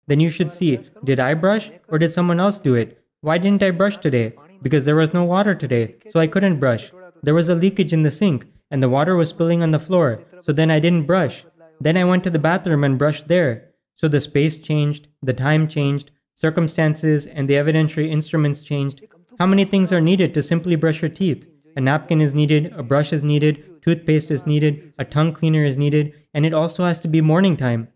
then 0.06 0.20
you 0.20 0.30
should 0.30 0.52
see 0.52 0.78
did 1.02 1.18
I 1.18 1.34
brush 1.34 1.72
or 1.88 1.98
did 1.98 2.12
someone 2.12 2.38
else 2.38 2.60
do 2.60 2.74
it? 2.74 3.02
Why 3.22 3.38
didn't 3.38 3.62
I 3.64 3.72
brush 3.72 3.96
today? 3.96 4.34
Because 4.62 4.84
there 4.84 4.96
was 4.96 5.12
no 5.12 5.24
water 5.24 5.54
today, 5.56 5.96
so 6.10 6.20
I 6.20 6.28
couldn't 6.28 6.60
brush. 6.60 6.92
There 7.24 7.34
was 7.34 7.48
a 7.48 7.56
leakage 7.56 7.92
in 7.92 8.02
the 8.02 8.12
sink, 8.12 8.46
and 8.70 8.80
the 8.80 8.88
water 8.88 9.16
was 9.16 9.30
spilling 9.30 9.62
on 9.62 9.72
the 9.72 9.80
floor, 9.80 10.22
so 10.44 10.52
then 10.52 10.70
I 10.70 10.78
didn't 10.78 11.06
brush. 11.06 11.44
Then 11.80 11.96
I 11.96 12.04
went 12.04 12.24
to 12.24 12.30
the 12.30 12.38
bathroom 12.38 12.84
and 12.84 12.98
brushed 12.98 13.28
there. 13.28 13.70
So 13.94 14.08
the 14.08 14.20
space 14.20 14.58
changed, 14.58 15.08
the 15.22 15.32
time 15.32 15.68
changed, 15.68 16.10
circumstances 16.34 17.26
and 17.26 17.48
the 17.48 17.54
evidentiary 17.54 18.10
instruments 18.10 18.60
changed. 18.60 19.04
How 19.38 19.46
many 19.46 19.64
things 19.64 19.92
are 19.92 20.00
needed 20.00 20.34
to 20.34 20.42
simply 20.42 20.76
brush 20.76 21.02
your 21.02 21.08
teeth? 21.08 21.46
A 21.76 21.80
napkin 21.80 22.20
is 22.20 22.34
needed, 22.34 22.72
a 22.76 22.82
brush 22.82 23.12
is 23.12 23.22
needed, 23.22 23.82
toothpaste 23.82 24.30
is 24.30 24.46
needed, 24.46 24.92
a 24.98 25.04
tongue 25.04 25.32
cleaner 25.32 25.64
is 25.64 25.76
needed, 25.76 26.12
and 26.34 26.44
it 26.44 26.54
also 26.54 26.84
has 26.84 27.00
to 27.00 27.08
be 27.08 27.20
morning 27.20 27.56
time. 27.56 27.88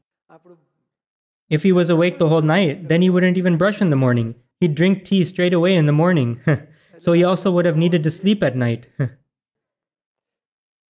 If 1.48 1.62
he 1.64 1.72
was 1.72 1.90
awake 1.90 2.18
the 2.18 2.28
whole 2.28 2.42
night, 2.42 2.88
then 2.88 3.02
he 3.02 3.10
wouldn't 3.10 3.36
even 3.36 3.58
brush 3.58 3.80
in 3.80 3.90
the 3.90 3.96
morning. 3.96 4.36
He'd 4.60 4.74
drink 4.74 5.04
tea 5.04 5.24
straight 5.24 5.52
away 5.52 5.74
in 5.74 5.86
the 5.86 5.92
morning. 5.92 6.40
so 6.98 7.12
he 7.12 7.24
also 7.24 7.50
would 7.50 7.64
have 7.64 7.76
needed 7.76 8.02
to 8.04 8.10
sleep 8.10 8.42
at 8.42 8.56
night. 8.56 8.86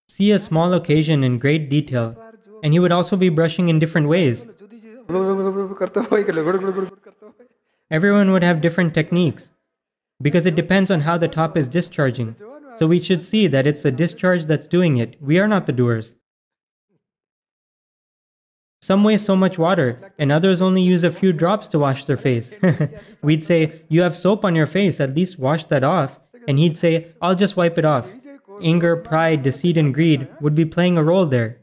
See 0.08 0.30
a 0.30 0.38
small 0.38 0.72
occasion 0.74 1.24
in 1.24 1.38
great 1.38 1.70
detail 1.70 2.16
and 2.62 2.72
he 2.72 2.78
would 2.78 2.92
also 2.92 3.16
be 3.16 3.28
brushing 3.28 3.68
in 3.68 3.78
different 3.78 4.08
ways. 4.08 4.46
Everyone 7.90 8.30
would 8.32 8.42
have 8.42 8.60
different 8.60 8.94
techniques 8.94 9.50
because 10.20 10.46
it 10.46 10.54
depends 10.54 10.90
on 10.90 11.00
how 11.00 11.18
the 11.18 11.28
top 11.28 11.56
is 11.56 11.68
discharging. 11.68 12.36
So 12.76 12.86
we 12.86 13.00
should 13.00 13.22
see 13.22 13.46
that 13.48 13.66
it's 13.66 13.82
the 13.82 13.92
discharge 13.92 14.46
that's 14.46 14.66
doing 14.66 14.96
it. 14.96 15.16
We 15.20 15.38
are 15.38 15.48
not 15.48 15.66
the 15.66 15.72
doers. 15.72 16.14
Some 18.80 19.04
waste 19.04 19.26
so 19.26 19.36
much 19.36 19.58
water, 19.58 20.12
and 20.18 20.32
others 20.32 20.60
only 20.60 20.82
use 20.82 21.04
a 21.04 21.12
few 21.12 21.32
drops 21.32 21.68
to 21.68 21.78
wash 21.78 22.04
their 22.04 22.16
face. 22.16 22.52
We'd 23.22 23.44
say, 23.44 23.82
You 23.88 24.02
have 24.02 24.16
soap 24.16 24.44
on 24.44 24.56
your 24.56 24.66
face, 24.66 24.98
at 25.00 25.14
least 25.14 25.38
wash 25.38 25.66
that 25.66 25.84
off. 25.84 26.18
And 26.48 26.58
he'd 26.58 26.76
say, 26.76 27.12
I'll 27.20 27.36
just 27.36 27.56
wipe 27.56 27.78
it 27.78 27.84
off. 27.84 28.06
anger, 28.60 28.96
pride, 28.96 29.42
deceit, 29.42 29.76
and 29.78 29.94
greed 29.94 30.26
would 30.40 30.56
be 30.56 30.64
playing 30.64 30.98
a 30.98 31.04
role 31.04 31.26
there. 31.26 31.61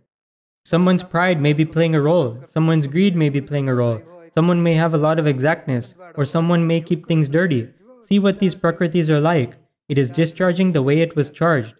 Someone's 0.65 1.03
pride 1.03 1.41
may 1.41 1.53
be 1.53 1.65
playing 1.65 1.95
a 1.95 2.01
role, 2.01 2.43
someone's 2.45 2.87
greed 2.87 3.15
may 3.15 3.29
be 3.29 3.41
playing 3.41 3.69
a 3.69 3.75
role, 3.75 4.01
someone 4.33 4.61
may 4.61 4.75
have 4.75 4.93
a 4.93 4.97
lot 4.97 5.17
of 5.17 5.25
exactness, 5.25 5.95
or 6.15 6.25
someone 6.25 6.67
may 6.67 6.81
keep 6.81 7.07
things 7.07 7.27
dirty. 7.27 7.69
See 8.01 8.19
what 8.19 8.39
these 8.39 8.55
prakritis 8.55 9.09
are 9.09 9.19
like. 9.19 9.55
It 9.87 9.97
is 9.97 10.09
discharging 10.09 10.71
the 10.71 10.83
way 10.83 11.01
it 11.01 11.15
was 11.15 11.29
charged. 11.29 11.75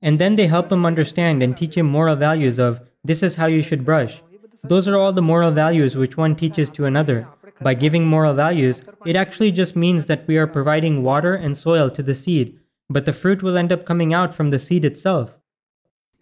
And 0.00 0.18
then 0.18 0.36
they 0.36 0.46
help 0.46 0.70
him 0.70 0.86
understand 0.86 1.42
and 1.42 1.56
teach 1.56 1.76
him 1.76 1.86
moral 1.86 2.16
values 2.16 2.58
of 2.58 2.80
this 3.04 3.22
is 3.22 3.36
how 3.36 3.46
you 3.46 3.62
should 3.62 3.84
brush. 3.84 4.22
Those 4.64 4.88
are 4.88 4.96
all 4.96 5.12
the 5.12 5.22
moral 5.22 5.50
values 5.50 5.96
which 5.96 6.16
one 6.16 6.34
teaches 6.34 6.70
to 6.70 6.86
another. 6.86 7.28
By 7.60 7.74
giving 7.74 8.06
moral 8.06 8.34
values, 8.34 8.82
it 9.04 9.16
actually 9.16 9.52
just 9.52 9.76
means 9.76 10.06
that 10.06 10.26
we 10.26 10.36
are 10.36 10.46
providing 10.46 11.02
water 11.02 11.34
and 11.34 11.56
soil 11.56 11.88
to 11.90 12.02
the 12.02 12.14
seed, 12.14 12.58
but 12.90 13.04
the 13.04 13.12
fruit 13.12 13.42
will 13.42 13.56
end 13.56 13.72
up 13.72 13.86
coming 13.86 14.12
out 14.12 14.34
from 14.34 14.50
the 14.50 14.58
seed 14.58 14.84
itself. 14.84 15.34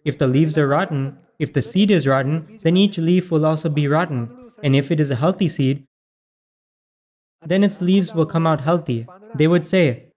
If 0.05 0.17
the 0.17 0.27
leaves 0.27 0.57
are 0.57 0.67
rotten, 0.67 1.17
if 1.39 1.51
the 1.51 1.61
seed 1.61 1.91
is 1.91 2.07
rotten, 2.07 2.59
then 2.63 2.77
each 2.77 2.97
leaf 2.97 3.31
will 3.31 3.45
also 3.45 3.67
be 3.67 3.87
rotten. 3.87 4.51
And 4.63 4.75
if 4.75 4.91
it 4.91 5.01
is 5.01 5.11
a 5.11 5.15
healthy 5.15 5.49
seed, 5.49 5.83
then 7.45 7.63
its 7.63 7.81
leaves 7.81 8.13
will 8.13 8.25
come 8.25 8.47
out 8.47 8.61
healthy. 8.61 9.07
They 9.35 9.47
would 9.47 9.67
say, 9.67 10.11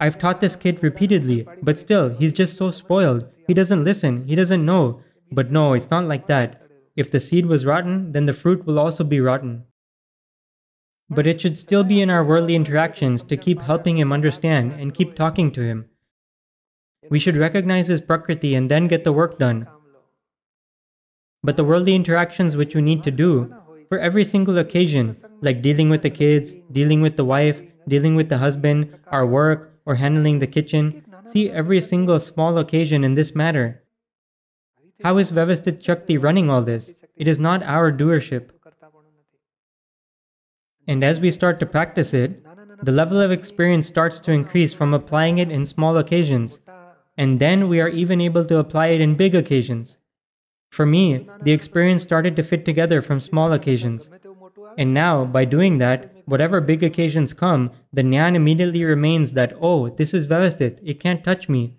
I've 0.00 0.18
taught 0.18 0.40
this 0.40 0.56
kid 0.56 0.82
repeatedly, 0.82 1.46
but 1.62 1.78
still, 1.78 2.08
he's 2.08 2.32
just 2.32 2.56
so 2.56 2.70
spoiled. 2.70 3.28
He 3.46 3.54
doesn't 3.54 3.84
listen, 3.84 4.24
he 4.26 4.34
doesn't 4.34 4.64
know. 4.64 5.02
But 5.30 5.52
no, 5.52 5.74
it's 5.74 5.90
not 5.90 6.06
like 6.06 6.26
that. 6.26 6.62
If 6.96 7.10
the 7.10 7.20
seed 7.20 7.46
was 7.46 7.66
rotten, 7.66 8.12
then 8.12 8.26
the 8.26 8.32
fruit 8.32 8.66
will 8.66 8.78
also 8.78 9.04
be 9.04 9.20
rotten. 9.20 9.64
But 11.08 11.26
it 11.26 11.40
should 11.40 11.58
still 11.58 11.84
be 11.84 12.00
in 12.00 12.10
our 12.10 12.24
worldly 12.24 12.54
interactions 12.54 13.22
to 13.24 13.36
keep 13.36 13.62
helping 13.62 13.98
him 13.98 14.12
understand 14.12 14.72
and 14.72 14.94
keep 14.94 15.14
talking 15.14 15.50
to 15.52 15.62
him. 15.62 15.86
We 17.08 17.18
should 17.18 17.36
recognize 17.36 17.86
his 17.86 18.00
prakriti 18.00 18.54
and 18.54 18.70
then 18.70 18.88
get 18.88 19.04
the 19.04 19.12
work 19.12 19.38
done. 19.38 19.66
But 21.42 21.56
the 21.56 21.64
worldly 21.64 21.94
interactions 21.94 22.56
which 22.56 22.74
we 22.74 22.82
need 22.82 23.02
to 23.04 23.10
do, 23.10 23.54
for 23.88 23.98
every 23.98 24.24
single 24.24 24.58
occasion, 24.58 25.16
like 25.40 25.62
dealing 25.62 25.88
with 25.88 26.02
the 26.02 26.10
kids, 26.10 26.54
dealing 26.70 27.00
with 27.00 27.16
the 27.16 27.24
wife, 27.24 27.62
dealing 27.88 28.14
with 28.14 28.28
the 28.28 28.38
husband, 28.38 28.98
our 29.06 29.26
work, 29.26 29.78
or 29.86 29.94
handling 29.94 30.38
the 30.38 30.46
kitchen, 30.46 31.02
see 31.26 31.50
every 31.50 31.80
single 31.80 32.20
small 32.20 32.58
occasion 32.58 33.02
in 33.04 33.14
this 33.14 33.34
matter. 33.34 33.82
How 35.02 35.16
is 35.16 35.32
Vyavasthit 35.32 35.82
Shakti 35.82 36.18
running 36.18 36.50
all 36.50 36.62
this? 36.62 36.92
It 37.16 37.26
is 37.26 37.38
not 37.38 37.62
our 37.62 37.90
doership. 37.90 38.50
And 40.86 41.02
as 41.02 41.20
we 41.20 41.30
start 41.30 41.58
to 41.60 41.66
practice 41.66 42.12
it, 42.12 42.44
the 42.82 42.92
level 42.92 43.20
of 43.20 43.30
experience 43.30 43.86
starts 43.86 44.18
to 44.20 44.32
increase 44.32 44.74
from 44.74 44.92
applying 44.92 45.38
it 45.38 45.50
in 45.50 45.64
small 45.64 45.96
occasions, 45.96 46.60
and 47.20 47.38
then 47.38 47.68
we 47.68 47.78
are 47.82 47.90
even 47.90 48.18
able 48.18 48.46
to 48.46 48.56
apply 48.56 48.86
it 48.86 49.00
in 49.02 49.14
big 49.14 49.34
occasions. 49.34 49.98
For 50.70 50.86
me, 50.86 51.28
the 51.42 51.52
experience 51.52 52.02
started 52.02 52.34
to 52.36 52.42
fit 52.42 52.64
together 52.64 53.02
from 53.02 53.20
small 53.20 53.52
occasions. 53.52 54.08
And 54.78 54.94
now, 54.94 55.26
by 55.26 55.44
doing 55.44 55.76
that, 55.78 56.14
whatever 56.24 56.62
big 56.62 56.82
occasions 56.82 57.34
come, 57.34 57.72
the 57.92 58.00
Nyan 58.00 58.36
immediately 58.36 58.84
remains 58.84 59.34
that, 59.34 59.52
oh, 59.60 59.90
this 59.90 60.14
is 60.14 60.26
Vyavasthit, 60.26 60.78
it 60.82 60.98
can't 60.98 61.22
touch 61.22 61.46
me. 61.46 61.76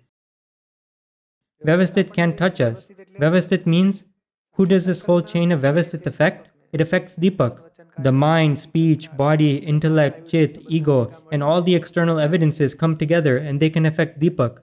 Vyavasthit 1.66 2.14
can't 2.14 2.38
touch 2.38 2.60
us. 2.60 2.88
Vyavasthit 3.18 3.66
means, 3.66 4.04
who 4.52 4.64
does 4.64 4.86
this 4.86 5.00
whole 5.00 5.22
chain 5.22 5.50
of 5.50 5.62
Vyavasthit 5.62 6.06
affect? 6.06 6.50
It 6.72 6.80
affects 6.80 7.16
Deepak. 7.16 7.58
The 7.98 8.12
mind, 8.12 8.60
speech, 8.60 9.14
body, 9.16 9.56
intellect, 9.56 10.30
chit, 10.30 10.62
ego, 10.68 11.10
and 11.32 11.42
all 11.42 11.62
the 11.62 11.74
external 11.74 12.20
evidences 12.20 12.76
come 12.76 12.96
together 12.96 13.38
and 13.38 13.58
they 13.58 13.70
can 13.70 13.86
affect 13.86 14.20
Deepak. 14.20 14.60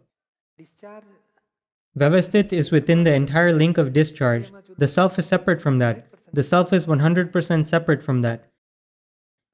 Vyavasthit 1.97 2.53
is 2.53 2.71
within 2.71 3.03
the 3.03 3.13
entire 3.13 3.53
link 3.53 3.77
of 3.77 3.93
discharge. 3.93 4.51
The 4.77 4.87
self 4.87 5.17
is 5.19 5.25
separate 5.25 5.61
from 5.61 5.79
that. 5.79 6.07
The 6.33 6.43
self 6.43 6.71
is 6.73 6.85
100% 6.85 7.65
separate 7.65 8.03
from 8.03 8.21
that. 8.21 8.49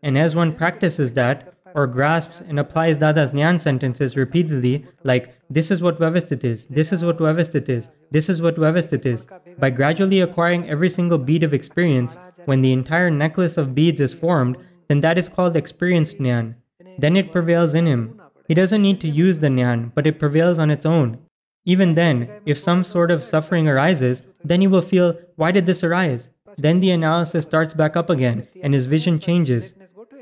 And 0.01 0.17
as 0.17 0.35
one 0.35 0.53
practices 0.53 1.13
that, 1.13 1.53
or 1.73 1.87
grasps 1.87 2.41
and 2.41 2.59
applies 2.59 2.97
Dada's 2.97 3.31
Nyan 3.31 3.59
sentences 3.59 4.15
repeatedly, 4.15 4.85
like, 5.03 5.35
this 5.49 5.71
is 5.71 5.81
what 5.81 5.99
Vyavasthit 5.99 6.43
is, 6.43 6.67
this 6.67 6.93
is 6.93 7.03
what 7.03 7.17
Vyavasthit 7.17 7.69
is, 7.69 7.89
this 8.11 8.29
is 8.29 8.41
what 8.41 8.55
Vyavasthit 8.55 9.05
is, 9.05 9.27
by 9.59 9.69
gradually 9.69 10.21
acquiring 10.21 10.69
every 10.69 10.89
single 10.89 11.17
bead 11.17 11.43
of 11.43 11.53
experience, 11.53 12.17
when 12.45 12.61
the 12.61 12.73
entire 12.73 13.09
necklace 13.09 13.57
of 13.57 13.75
beads 13.75 13.99
is 13.99 14.13
formed, 14.13 14.57
then 14.87 15.01
that 15.01 15.17
is 15.17 15.29
called 15.29 15.55
experienced 15.55 16.19
Nyan. 16.19 16.55
Then 16.99 17.17
it 17.17 17.31
prevails 17.31 17.73
in 17.73 17.85
him. 17.85 18.21
He 18.47 18.53
doesn't 18.53 18.81
need 18.81 19.01
to 19.01 19.07
use 19.07 19.39
the 19.39 19.47
Nyan, 19.47 19.93
but 19.93 20.05
it 20.05 20.19
prevails 20.19 20.59
on 20.59 20.69
its 20.69 20.85
own. 20.85 21.17
Even 21.65 21.95
then, 21.95 22.29
if 22.45 22.59
some 22.59 22.83
sort 22.83 23.09
of 23.09 23.23
suffering 23.23 23.67
arises, 23.67 24.23
then 24.43 24.61
he 24.61 24.67
will 24.67 24.81
feel, 24.83 25.17
why 25.35 25.51
did 25.51 25.65
this 25.65 25.83
arise? 25.83 26.29
Then 26.57 26.79
the 26.79 26.91
analysis 26.91 27.43
starts 27.45 27.73
back 27.73 27.97
up 27.97 28.09
again, 28.09 28.47
and 28.61 28.73
his 28.73 28.85
vision 28.85 29.19
changes. 29.19 29.73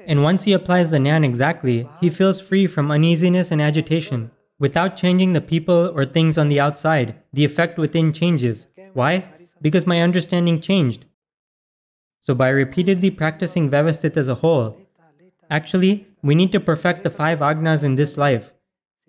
And 0.08 0.24
once 0.24 0.46
he 0.46 0.54
applies 0.54 0.92
the 0.92 0.98
Nyan 0.98 1.26
exactly, 1.26 1.88
he 2.00 2.10
feels 2.10 2.42
free 2.42 2.66
from 2.68 2.92
uneasiness 2.92 3.52
and 3.52 3.62
agitation. 3.62 4.32
Without 4.60 4.96
changing 4.96 5.34
the 5.34 5.42
people 5.42 5.92
or 5.96 6.06
things 6.06 6.38
on 6.38 6.48
the 6.48 6.60
outside, 6.60 7.16
the 7.34 7.44
effect 7.44 7.78
within 7.78 8.14
changes. 8.14 8.68
Why? 8.94 9.26
Because 9.62 9.86
my 9.86 10.02
understanding 10.02 10.62
changed. 10.62 11.06
So 12.20 12.34
by 12.34 12.50
repeatedly 12.50 13.12
practicing 13.12 13.70
Vyavasthit 13.70 14.16
as 14.16 14.30
a 14.30 14.36
whole, 14.36 14.78
actually, 15.54 16.08
we 16.22 16.36
need 16.36 16.52
to 16.52 16.60
perfect 16.60 17.04
the 17.04 17.10
five 17.10 17.40
agnas 17.40 17.84
in 17.84 17.96
this 17.96 18.18
life. 18.18 18.52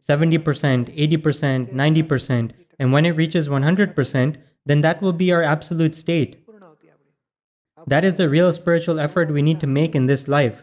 70%, 0.00 0.38
80%, 0.42 1.72
90%, 1.72 2.50
and 2.78 2.92
when 2.92 3.06
it 3.06 3.16
reaches 3.16 3.48
100%, 3.48 4.36
then 4.66 4.80
that 4.82 5.00
will 5.00 5.14
be 5.14 5.32
our 5.32 5.42
absolute 5.42 5.94
state. 5.94 6.44
That 7.86 8.04
is 8.04 8.16
the 8.16 8.28
real 8.28 8.52
spiritual 8.52 9.00
effort 9.00 9.30
we 9.30 9.42
need 9.42 9.60
to 9.60 9.66
make 9.66 9.94
in 9.94 10.06
this 10.06 10.28
life. 10.28 10.62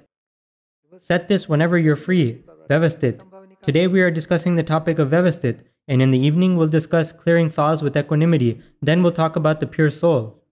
Set 1.00 1.28
this 1.28 1.50
whenever 1.50 1.78
you're 1.78 1.96
free, 1.96 2.44
Vyavasthit. 2.70 3.22
Today 3.64 3.88
we 3.88 4.02
are 4.02 4.12
discussing 4.12 4.56
the 4.56 4.64
topic 4.64 5.00
of 5.00 5.10
Vyavasthit, 5.10 5.62
and 5.88 6.02
in 6.02 6.12
the 6.12 6.20
evening 6.20 6.56
we'll 6.56 6.68
discuss 6.68 7.12
clearing 7.12 7.50
fouls 7.50 7.82
with 7.82 7.98
equanimity, 7.98 8.62
then 8.82 9.02
we'll 9.02 9.12
talk 9.12 9.36
about 9.36 9.60
the 9.60 9.68
pure 9.68 9.90
soul. 9.90 10.44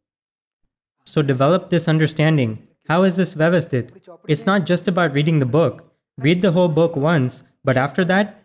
So 1.05 1.21
develop 1.21 1.69
this 1.69 1.87
understanding. 1.87 2.67
How 2.89 3.03
is 3.03 3.15
this 3.15 3.33
Vyavasthit? 3.33 3.91
It's 4.27 4.45
not 4.45 4.65
just 4.65 4.87
about 4.87 5.13
reading 5.13 5.39
the 5.39 5.45
book. 5.45 5.93
Read 6.17 6.41
the 6.41 6.51
whole 6.51 6.67
book 6.67 6.95
once, 6.95 7.43
but 7.63 7.77
after 7.77 8.03
that, 8.05 8.39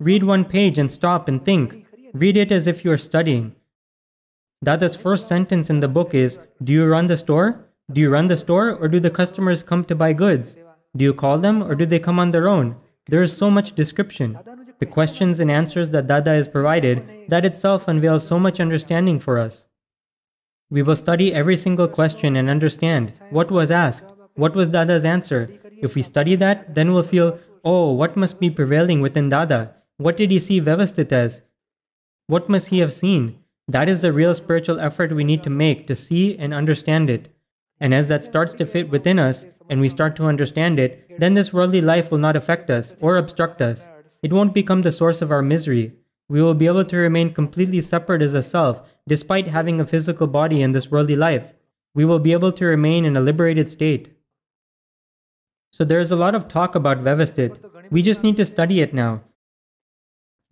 Read 0.00 0.24
one 0.24 0.44
page 0.44 0.76
and 0.76 0.90
stop 0.90 1.28
and 1.28 1.44
think. 1.44 1.86
Read 2.12 2.36
it 2.36 2.50
as 2.50 2.66
if 2.66 2.84
you 2.84 2.90
are 2.90 2.98
studying. 2.98 3.54
Dada's 4.62 4.96
first 4.96 5.28
sentence 5.28 5.70
in 5.70 5.78
the 5.78 5.88
book 5.88 6.14
is 6.14 6.38
Do 6.62 6.72
you 6.72 6.84
run 6.86 7.06
the 7.06 7.16
store? 7.16 7.64
Do 7.92 8.00
you 8.00 8.10
run 8.10 8.26
the 8.26 8.36
store 8.36 8.72
or 8.72 8.88
do 8.88 8.98
the 8.98 9.10
customers 9.10 9.62
come 9.62 9.84
to 9.84 9.94
buy 9.94 10.12
goods? 10.12 10.56
Do 10.96 11.04
you 11.04 11.14
call 11.14 11.38
them 11.38 11.62
or 11.62 11.76
do 11.76 11.86
they 11.86 12.00
come 12.00 12.18
on 12.18 12.32
their 12.32 12.48
own? 12.48 12.76
There 13.08 13.22
is 13.22 13.36
so 13.36 13.50
much 13.50 13.76
description. 13.76 14.36
The 14.80 14.86
questions 14.86 15.38
and 15.38 15.50
answers 15.50 15.90
that 15.90 16.08
Dada 16.08 16.30
has 16.30 16.48
provided, 16.48 17.26
that 17.28 17.44
itself 17.44 17.86
unveils 17.86 18.26
so 18.26 18.40
much 18.40 18.58
understanding 18.58 19.20
for 19.20 19.38
us. 19.38 19.68
We 20.70 20.82
will 20.82 20.96
study 20.96 21.32
every 21.32 21.56
single 21.56 21.88
question 21.88 22.36
and 22.36 22.48
understand 22.48 23.12
what 23.30 23.50
was 23.50 23.70
asked, 23.70 24.04
what 24.34 24.54
was 24.54 24.68
Dada's 24.68 25.04
answer. 25.04 25.50
If 25.82 25.94
we 25.94 26.02
study 26.02 26.34
that, 26.36 26.74
then 26.74 26.92
we'll 26.92 27.02
feel, 27.02 27.38
oh, 27.64 27.92
what 27.92 28.16
must 28.16 28.40
be 28.40 28.50
prevailing 28.50 29.00
within 29.00 29.28
Dada? 29.28 29.74
What 29.98 30.16
did 30.16 30.30
he 30.30 30.40
see 30.40 30.60
Vyavasthit 30.60 31.12
as? 31.12 31.42
What 32.26 32.48
must 32.48 32.68
he 32.68 32.78
have 32.80 32.92
seen? 32.92 33.38
That 33.68 33.88
is 33.88 34.02
the 34.02 34.12
real 34.12 34.34
spiritual 34.34 34.80
effort 34.80 35.14
we 35.14 35.24
need 35.24 35.42
to 35.44 35.50
make 35.50 35.86
to 35.86 35.94
see 35.94 36.36
and 36.36 36.52
understand 36.52 37.10
it. 37.10 37.34
And 37.80 37.94
as 37.94 38.08
that 38.08 38.24
starts 38.24 38.54
to 38.54 38.66
fit 38.66 38.90
within 38.90 39.18
us 39.18 39.46
and 39.68 39.80
we 39.80 39.88
start 39.88 40.16
to 40.16 40.26
understand 40.26 40.78
it, 40.78 41.18
then 41.18 41.34
this 41.34 41.52
worldly 41.52 41.80
life 41.80 42.10
will 42.10 42.18
not 42.18 42.36
affect 42.36 42.70
us 42.70 42.94
or 43.00 43.16
obstruct 43.16 43.60
us. 43.62 43.88
It 44.22 44.32
won't 44.32 44.54
become 44.54 44.82
the 44.82 44.92
source 44.92 45.22
of 45.22 45.30
our 45.30 45.42
misery. 45.42 45.92
We 46.28 46.40
will 46.40 46.54
be 46.54 46.66
able 46.66 46.84
to 46.86 46.96
remain 46.96 47.34
completely 47.34 47.80
separate 47.80 48.22
as 48.22 48.34
a 48.34 48.42
self 48.42 48.80
despite 49.06 49.48
having 49.48 49.80
a 49.80 49.86
physical 49.86 50.26
body 50.26 50.62
in 50.62 50.72
this 50.72 50.90
worldly 50.90 51.16
life. 51.16 51.52
We 51.94 52.04
will 52.04 52.18
be 52.18 52.32
able 52.32 52.52
to 52.52 52.64
remain 52.64 53.04
in 53.04 53.16
a 53.16 53.20
liberated 53.20 53.70
state. 53.70 54.12
So 55.72 55.84
there 55.84 56.00
is 56.00 56.10
a 56.10 56.16
lot 56.16 56.34
of 56.34 56.48
talk 56.48 56.74
about 56.74 57.04
Vyavasthit. 57.04 57.90
We 57.90 58.02
just 58.02 58.22
need 58.22 58.36
to 58.36 58.46
study 58.46 58.80
it 58.80 58.94
now 58.94 59.22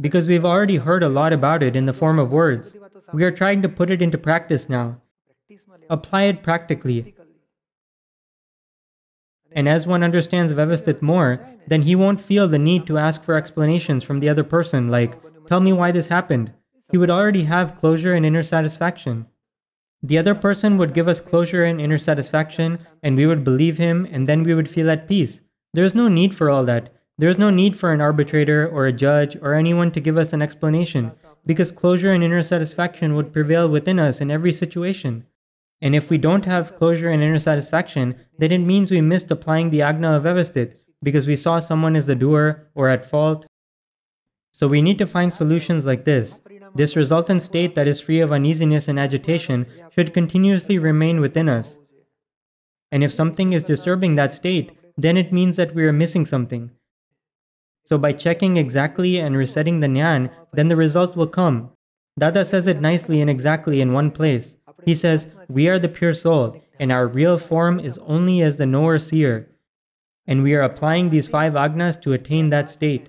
because 0.00 0.26
we've 0.26 0.44
already 0.44 0.76
heard 0.76 1.02
a 1.02 1.08
lot 1.08 1.32
about 1.32 1.62
it 1.62 1.76
in 1.76 1.86
the 1.86 1.92
form 1.92 2.18
of 2.18 2.32
words. 2.32 2.74
We 3.12 3.24
are 3.24 3.30
trying 3.30 3.62
to 3.62 3.68
put 3.68 3.90
it 3.90 4.02
into 4.02 4.18
practice 4.18 4.68
now. 4.68 5.00
Apply 5.88 6.22
it 6.22 6.42
practically. 6.42 7.14
And 9.52 9.68
as 9.68 9.86
one 9.86 10.02
understands 10.02 10.52
Vyavasthit 10.52 11.02
more, 11.02 11.46
then 11.66 11.82
he 11.82 11.94
won't 11.94 12.20
feel 12.20 12.48
the 12.48 12.58
need 12.58 12.86
to 12.86 12.98
ask 12.98 13.22
for 13.22 13.34
explanations 13.34 14.02
from 14.02 14.20
the 14.20 14.28
other 14.28 14.44
person, 14.44 14.88
like, 14.88 15.18
tell 15.46 15.60
me 15.60 15.72
why 15.72 15.92
this 15.92 16.08
happened. 16.08 16.52
He 16.92 16.98
would 16.98 17.11
already 17.11 17.44
have 17.44 17.76
closure 17.76 18.12
and 18.12 18.24
inner 18.24 18.42
satisfaction. 18.42 19.26
The 20.02 20.18
other 20.18 20.35
person 20.35 20.76
would 20.76 20.92
give 20.92 21.09
us 21.09 21.20
closure 21.20 21.64
and 21.64 21.81
inner 21.81 21.96
satisfaction, 21.96 22.81
and 23.02 23.16
we 23.16 23.24
would 23.24 23.42
believe 23.42 23.78
him, 23.78 24.07
and 24.11 24.26
then 24.26 24.42
we 24.42 24.55
would 24.55 24.68
feel 24.68 24.90
at 24.90 25.09
peace. 25.09 25.40
There 25.72 25.85
is 25.87 25.94
no 25.94 26.09
need 26.09 26.35
for 26.35 26.50
all 26.50 26.64
that. 26.64 26.92
There 27.16 27.31
is 27.31 27.38
no 27.38 27.48
need 27.48 27.76
for 27.76 27.92
an 27.92 28.02
arbitrator 28.02 28.68
or 28.68 28.87
a 28.87 28.92
judge 28.92 29.37
or 29.40 29.55
anyone 29.55 29.90
to 29.92 30.00
give 30.00 30.18
us 30.18 30.35
an 30.35 30.42
explanation, 30.42 31.12
because 31.46 31.72
closure 31.72 32.12
and 32.12 32.22
inner 32.22 32.42
satisfaction 32.42 33.14
would 33.14 33.33
prevail 33.33 33.68
within 33.68 33.98
us 33.98 34.20
in 34.20 34.31
every 34.31 34.52
situation. 34.52 35.24
And 35.81 35.94
if 35.94 36.11
we 36.11 36.18
don't 36.18 36.44
have 36.44 36.76
closure 36.76 37.09
and 37.09 37.22
inner 37.22 37.38
satisfaction, 37.38 38.16
then 38.38 38.52
it 38.52 38.59
means 38.59 38.90
we 38.90 39.00
missed 39.00 39.31
applying 39.31 39.70
the 39.70 39.83
Agna 39.83 40.16
of 40.16 40.24
Vyavasthit 40.24 40.74
because 41.02 41.26
we 41.26 41.37
saw 41.37 41.59
someone 41.59 41.96
as 41.96 42.09
a 42.09 42.14
doer 42.14 42.68
or 42.74 42.88
at 42.88 43.09
fault. 43.09 43.46
So 44.52 44.68
we 44.68 44.83
need 44.83 44.98
to 44.98 45.07
find 45.07 45.33
solutions 45.33 45.87
like 45.87 46.05
this. 46.05 46.38
This 46.74 46.96
resultant 46.96 47.42
state 47.42 47.74
that 47.74 47.88
is 47.88 48.00
free 48.00 48.20
of 48.20 48.32
uneasiness 48.32 48.88
and 48.88 48.98
agitation 48.98 49.66
should 49.90 50.14
continuously 50.14 50.78
remain 50.78 51.20
within 51.20 51.48
us. 51.48 51.78
And 52.90 53.02
if 53.04 53.12
something 53.12 53.52
is 53.52 53.64
disturbing 53.64 54.14
that 54.14 54.35
state, 54.35 54.72
then 54.96 55.16
it 55.16 55.32
means 55.32 55.56
that 55.56 55.74
we 55.74 55.85
are 55.85 55.92
missing 55.92 56.24
something. 56.24 56.70
So 57.85 57.98
by 57.98 58.12
checking 58.12 58.56
exactly 58.56 59.18
and 59.18 59.37
resetting 59.37 59.80
the 59.80 59.87
Nyan, 59.87 60.30
then 60.52 60.68
the 60.68 60.76
result 60.76 61.16
will 61.16 61.26
come. 61.26 61.70
Dada 62.18 62.44
says 62.44 62.66
it 62.66 62.80
nicely 62.80 63.20
and 63.20 63.30
exactly 63.30 63.80
in 63.80 63.92
one 63.92 64.11
place. 64.11 64.56
He 64.85 64.94
says, 64.94 65.28
We 65.48 65.68
are 65.68 65.78
the 65.78 65.88
pure 65.88 66.14
soul, 66.14 66.62
and 66.78 66.92
our 66.92 67.06
real 67.06 67.38
form 67.38 67.80
is 67.80 67.98
only 67.98 68.42
as 68.42 68.56
the 68.56 68.66
knower 68.66 68.98
seer. 68.98 69.48
And 70.26 70.42
we 70.42 70.54
are 70.54 70.62
applying 70.62 71.11
these 71.11 71.28
five 71.28 71.54
agnas 71.54 72.00
to 72.02 72.12
attain 72.12 72.50
that 72.50 72.70
state. 72.70 73.08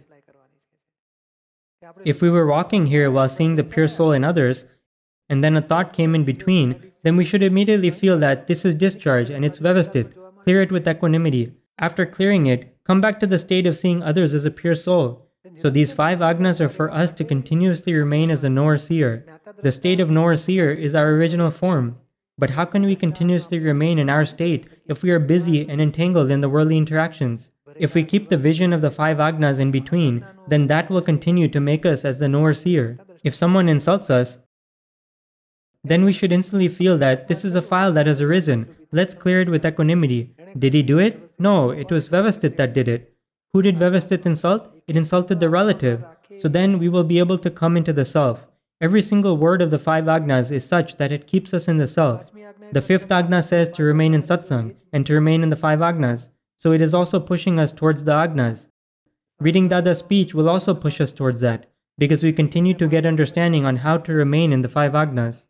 If 2.06 2.22
we 2.22 2.30
were 2.30 2.48
walking 2.48 2.88
here 2.88 3.10
while 3.10 3.30
seeing 3.30 3.56
the 3.56 3.64
pure 3.64 3.88
soul 3.88 4.12
in 4.12 4.24
others, 4.24 4.66
and 5.30 5.44
then 5.44 5.56
a 5.56 5.62
thought 5.62 5.94
came 5.94 6.16
in 6.16 6.24
between, 6.26 6.92
then 7.04 7.16
we 7.18 7.26
should 7.26 7.44
immediately 7.44 7.92
feel 7.92 8.20
that 8.20 8.48
this 8.48 8.66
is 8.66 8.76
discharge 8.76 9.30
and 9.30 9.44
it's 9.46 9.60
vyavasthit. 9.60 10.14
Clear 10.44 10.62
it 10.62 10.72
with 10.72 10.88
equanimity. 10.88 11.54
After 11.80 12.06
clearing 12.06 12.46
it, 12.46 12.78
come 12.86 13.02
back 13.02 13.20
to 13.20 13.28
the 13.28 13.40
state 13.40 13.66
of 13.66 13.78
seeing 13.78 14.04
others 14.04 14.34
as 14.34 14.46
a 14.46 14.52
pure 14.52 14.76
soul. 14.76 15.30
So 15.56 15.70
these 15.70 15.92
five 15.92 16.20
agnas 16.20 16.62
are 16.62 16.70
for 16.70 16.92
us 16.92 17.12
to 17.14 17.24
continuously 17.24 17.94
remain 17.94 18.32
as 18.32 18.44
a 18.44 18.50
knower 18.50 18.78
seer. 18.78 19.26
The 19.62 19.72
state 19.72 20.00
of 20.00 20.10
knower 20.10 20.36
seer 20.36 20.72
is 20.72 20.96
our 20.96 21.10
original 21.10 21.52
form. 21.52 21.98
But 22.38 22.52
how 22.52 22.66
can 22.66 22.84
we 22.84 22.96
continuously 22.96 23.60
remain 23.60 24.00
in 24.00 24.10
our 24.10 24.26
state 24.26 24.66
if 24.88 25.04
we 25.04 25.12
are 25.12 25.20
busy 25.20 25.68
and 25.70 25.80
entangled 25.80 26.32
in 26.32 26.42
the 26.42 26.50
worldly 26.50 26.78
interactions? 26.78 27.52
If 27.78 27.96
we 27.96 28.04
keep 28.04 28.30
the 28.30 28.38
vision 28.38 28.74
of 28.74 28.82
the 28.82 28.92
five 28.92 29.18
agnas 29.18 29.60
in 29.60 29.72
between, 29.72 30.26
then 30.48 30.68
that 30.68 30.90
will 30.90 31.02
continue 31.02 31.48
to 31.50 31.60
make 31.60 31.86
us 31.86 32.06
as 32.06 32.20
the 32.20 32.28
knower 32.28 32.54
seer. 32.54 33.00
If 33.24 33.36
someone 33.36 33.70
insults 33.70 34.10
us, 34.10 34.38
then 35.84 36.06
we 36.06 36.14
should 36.14 36.32
instantly 36.32 36.70
feel 36.70 36.98
that 36.98 37.28
this 37.28 37.44
is 37.44 37.56
a 37.56 37.62
file 37.62 37.92
that 37.94 38.08
has 38.08 38.22
arisen. 38.22 38.74
Let's 38.92 39.14
clear 39.14 39.42
it 39.42 39.50
with 39.50 39.66
equanimity. 39.66 40.34
Did 40.58 40.74
he 40.74 40.84
do 40.84 41.00
it? 41.00 41.32
No, 41.40 41.72
it 41.72 41.92
was 41.92 42.10
Vyavasthit 42.10 42.56
that 42.58 42.74
did 42.74 42.88
it. 42.88 43.14
Who 43.52 43.62
did 43.62 43.78
Vyavasthit 43.78 44.26
insult? 44.26 44.72
It 44.88 44.96
insulted 44.96 45.40
the 45.40 45.50
relative. 45.50 46.04
So 46.38 46.48
then 46.48 46.80
we 46.80 46.90
will 46.90 47.04
be 47.04 47.20
able 47.20 47.38
to 47.40 47.52
come 47.52 47.76
into 47.76 47.94
the 47.94 48.06
self. 48.06 48.48
Every 48.82 49.02
single 49.02 49.38
word 49.38 49.62
of 49.62 49.72
the 49.72 49.80
five 49.80 50.06
agnas 50.06 50.52
is 50.52 50.66
such 50.66 50.98
that 50.98 51.12
it 51.12 51.28
keeps 51.28 51.54
us 51.54 51.68
in 51.68 51.78
the 51.78 51.88
self. 51.88 52.32
The 52.72 52.82
fifth 52.82 53.12
agna 53.12 53.44
says 53.44 53.70
to 53.70 53.84
remain 53.84 54.14
in 54.14 54.22
satsang 54.22 54.76
and 54.92 55.06
to 55.06 55.14
remain 55.14 55.44
in 55.44 55.50
the 55.50 55.56
five 55.56 55.80
agnas, 55.80 56.30
so 56.56 56.72
it 56.72 56.82
is 56.82 56.94
also 56.94 57.20
pushing 57.20 57.60
us 57.60 57.72
towards 57.72 58.04
the 58.04 58.12
agnas. 58.12 58.68
Reading 59.40 59.68
Dada's 59.68 60.00
speech 60.00 60.34
will 60.34 60.50
also 60.50 60.74
push 60.74 61.02
us 61.02 61.12
towards 61.12 61.42
that, 61.42 61.72
because 61.98 62.24
we 62.24 62.32
continue 62.34 62.74
to 62.76 62.88
get 62.88 63.06
understanding 63.06 63.66
on 63.66 63.78
how 63.78 63.98
to 63.98 64.14
remain 64.14 64.54
in 64.54 64.62
the 64.62 64.70
five 64.70 64.94
agnas. 64.94 65.48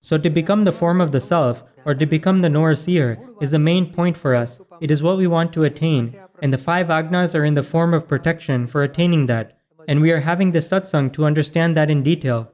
So, 0.00 0.16
to 0.16 0.30
become 0.30 0.64
the 0.64 0.72
form 0.72 1.00
of 1.00 1.10
the 1.10 1.20
self, 1.20 1.64
or 1.84 1.94
to 1.94 2.06
become 2.06 2.40
the 2.40 2.48
knower 2.48 2.74
seer, 2.74 3.18
is 3.40 3.50
the 3.50 3.58
main 3.58 3.92
point 3.92 4.16
for 4.16 4.34
us. 4.34 4.60
It 4.80 4.90
is 4.90 5.02
what 5.02 5.18
we 5.18 5.26
want 5.26 5.52
to 5.54 5.64
attain, 5.64 6.16
and 6.40 6.52
the 6.52 6.58
five 6.58 6.86
agnas 6.86 7.34
are 7.34 7.44
in 7.44 7.54
the 7.54 7.62
form 7.62 7.92
of 7.92 8.06
protection 8.06 8.66
for 8.66 8.82
attaining 8.82 9.26
that, 9.26 9.58
and 9.88 10.00
we 10.00 10.12
are 10.12 10.20
having 10.20 10.52
this 10.52 10.68
satsang 10.68 11.12
to 11.14 11.24
understand 11.24 11.76
that 11.76 11.90
in 11.90 12.02
detail. 12.02 12.52